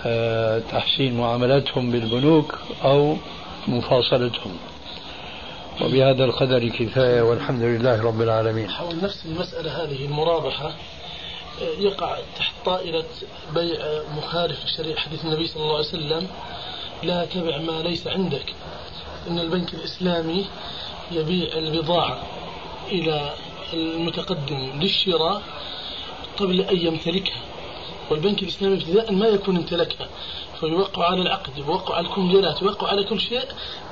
[0.07, 3.17] آه، تحسين معاملتهم بالبنوك أو
[3.69, 4.57] مفاصلتهم.
[5.81, 8.71] وبهذا القدر كفاية والحمد لله رب العالمين.
[8.71, 13.05] حول نفس المسألة هذه المرابحة آه، يقع تحت طائلة
[13.55, 13.79] بيع
[14.17, 16.29] مخالف لشريعة حديث النبي صلى الله عليه وسلم
[17.03, 18.55] لا تبع ما ليس عندك.
[19.29, 20.47] إن البنك الإسلامي
[21.13, 22.19] يبيع البضاعة
[22.89, 23.31] إلى
[23.73, 25.43] المتقدم للشراء
[26.37, 27.41] قبل أن يمتلكها
[28.11, 30.09] والبنك الإسلامي ابتداء ما يكون امتلكها
[30.61, 33.45] فيوقع على العقد يوقع على الكمبيالات يوقع على كل شيء.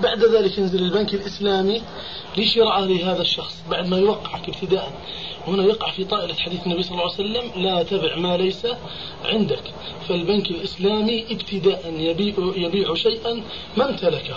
[0.03, 1.83] بعد ذلك ينزل البنك الإسلامي
[2.37, 3.63] لشراء لهذا الشخص.
[3.71, 4.93] بعد ما يوقعك ابتداء
[5.47, 8.67] هنا يقع في طائلة حديث النبي صلى الله عليه وسلم لا تبع ما ليس
[9.25, 9.73] عندك.
[10.09, 13.43] فالبنك الإسلامي ابتداء يبيع, يبيع شيئا
[13.77, 14.37] ما امتلكه.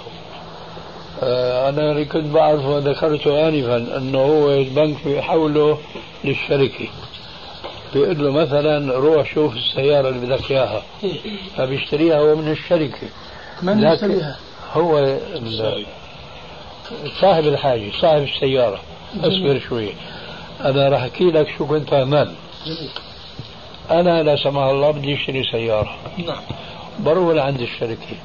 [1.23, 5.77] أنا اللي كنت بعرف وذكرته آنفا أنه هو البنك بيحوله
[6.23, 6.87] للشركة.
[7.93, 10.81] بيقول له مثلا روح شوف السيارة اللي بدك إياها.
[11.57, 13.07] فبيشتريها هو من الشركة.
[13.61, 14.37] من يشتريها؟
[14.73, 15.17] هو
[17.21, 18.79] صاحب الحاجة صاحب السيارة.
[19.19, 19.89] اصبر شوي.
[20.65, 22.33] أنا راح أحكي لك شو كنت فهمان
[23.91, 25.95] أنا لا سمح الله بدي أشتري سيارة.
[26.27, 26.41] نعم.
[26.99, 28.15] بروح لعند الشركة.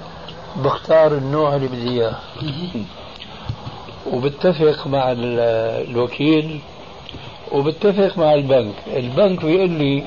[0.57, 2.14] بختار النوع اللي بدي إياه.
[4.12, 6.61] وبتفق مع الوكيل
[7.53, 8.74] وبتفق مع البنك.
[8.86, 10.05] البنك بيقول لي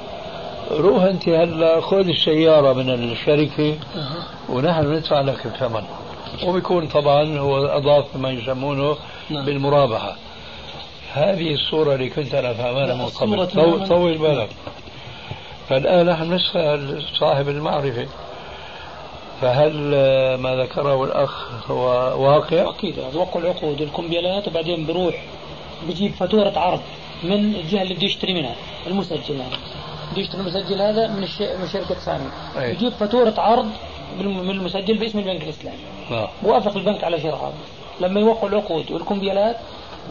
[0.72, 3.78] روح أنت هلأ خذ السيارة من الشركة
[4.50, 5.84] ونحن ندفع لك الثمن.
[6.44, 8.96] وبيكون طبعا هو أضاف ما يسمونه
[9.30, 9.46] نعم.
[9.46, 10.16] بالمرابحة.
[11.14, 14.50] هذه الصورة اللي كنت أنا فهمانها من قبل طول بالك
[15.70, 18.08] فالآن نحن نسأل صاحب المعرفة.
[19.42, 19.74] فهل
[20.36, 21.84] ما ذكره الأخ هو
[22.24, 22.96] واقع؟ أكيد.
[23.14, 25.24] وقع العقود الكمبيالات وبعدين بروح
[25.90, 26.82] بجيب فاتورة عرض
[27.24, 28.56] من الجهة اللي بده يشتري منها
[28.88, 29.56] المسجل يعني
[30.12, 31.22] بده يشتري المسجل هذا من
[31.62, 32.30] من شركة سامي.
[32.58, 33.70] يجيب فاتورة عرض
[34.20, 35.78] من المسجل باسم البنك الإسلامي.
[36.12, 36.30] آه.
[36.44, 37.54] وافق البنك على شراء
[38.02, 39.58] لما يوقعوا العقود والكمبيالات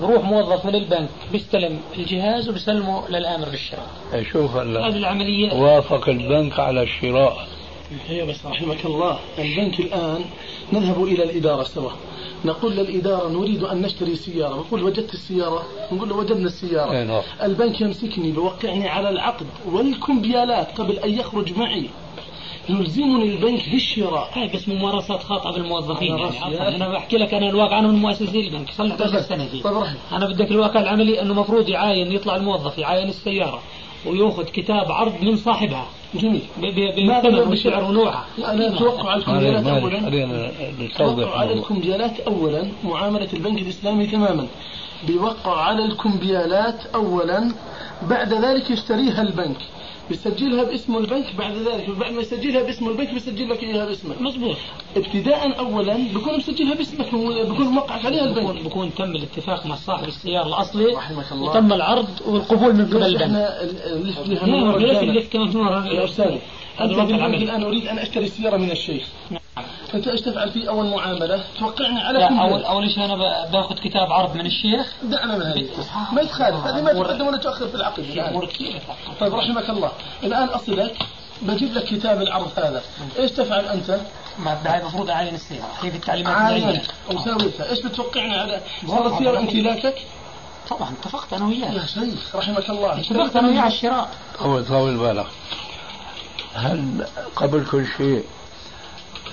[0.01, 3.87] بروح موظف من البنك بيستلم الجهاز وبيسلمه للآمر بالشراء.
[4.33, 5.55] شوف هذه العملية.
[5.55, 7.47] وافق البنك على الشراء.
[8.07, 10.25] هي بس رحمك الله البنك الآن
[10.73, 11.91] نذهب إلى الإدارة سوا.
[12.45, 14.55] نقول للإدارة نريد أن نشتري سيارة.
[14.55, 15.63] نقول وجدت السيارة؟
[15.93, 17.05] نقول له وجدنا السيارة.
[17.05, 17.23] نعم.
[17.43, 19.47] البنك يمسكني بوقعني على العقد.
[19.73, 21.91] والكمبيالات قبل أن يخرج معي.
[22.69, 24.31] يلزمني البنك بالشراء.
[24.33, 26.77] هاي بس ممارسات خاطئة بالموظفين يعني.
[26.77, 28.71] أنا بحكي لك أنا الواقع أنا من مؤسسي البنك.
[28.71, 29.77] صار لي 11 سنه فيه طيب
[30.13, 33.63] أنا بدك الواقع العملي إنه المفروض يعاين يطلع الموظف يعاين السيارة.
[34.07, 35.87] ويأخذ كتاب عرض من صاحبها.
[36.15, 36.43] جميل.
[36.59, 38.25] بالثمن والسعر ونوعها.
[38.39, 39.99] أنا أتوقع على الكمبيالات اولا.
[40.95, 44.47] أتوقع على الكمبيالات اولا معاملة البنك الإسلامي تماما.
[45.07, 47.55] بيوقع على الكمبيالات اولا
[48.03, 49.57] بعد ذلك يشتريها البنك.
[50.11, 51.91] بيسجلها باسم البنك بعد ذلك.
[51.91, 54.57] بعد ما يسجلها باسم البنك بيسجل لك إياها باسمك مزبوط
[54.97, 57.15] ابتداء اولا بيكون مسجلها باسمك
[57.49, 58.45] بيكون موقعك عليها البنك.
[58.45, 60.95] بيكون, بيكون تم الاتفاق مع صاحب السيارة الأصلي.
[60.95, 61.51] رحمك الله.
[61.51, 63.37] وتم العرض والقبول من قبل البنك.
[64.37, 66.39] إحنا من الليفت كمان يا أستاذ
[66.81, 69.07] أنت الآن أريد أن أشتري سياره من الشيخ.
[69.31, 69.67] نعم.
[69.93, 74.13] فأنت إيش تفعل في أول معاملة؟ توقعني على لا اول أول شيء أنا باخذ كتاب
[74.13, 74.93] عرض من الشيخ.
[75.03, 75.69] دعنا من هذه.
[76.13, 78.05] ما يتخالف هذه ما تقدم ولا تؤخر في العقد
[79.21, 79.93] طيب رحمك الله.
[80.23, 80.97] الآن أصلك
[81.43, 82.83] بجيب لك كتاب العرض هذا.
[83.19, 84.01] إيش تفعل أنت؟
[84.39, 85.71] ما هاي المفروض اعاين السيارة.
[85.83, 86.81] كيف التعليمات عاين
[87.13, 89.95] وساويتها إيش بتوقعني على صار السيارة امتلاكك؟
[90.71, 93.01] طبعا اتفقت أنا وياه يا شيخ رحمك الله.
[93.01, 94.09] اتفقت أنا وياه على الشراء.
[94.39, 95.27] طول طول بالك
[96.55, 98.25] هل قبل كل شيء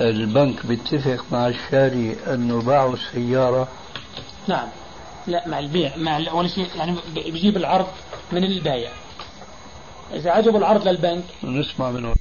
[0.02, 3.68] البنك بيتفق مع الشاري إنه باعوا السياره
[4.48, 4.68] نعم.
[5.28, 7.88] لا مع البيع مع أول شيء يعني بيجيب العرض
[8.32, 8.92] من البايع.
[10.14, 12.16] إذا عجب العرض للبنك نسمع منه.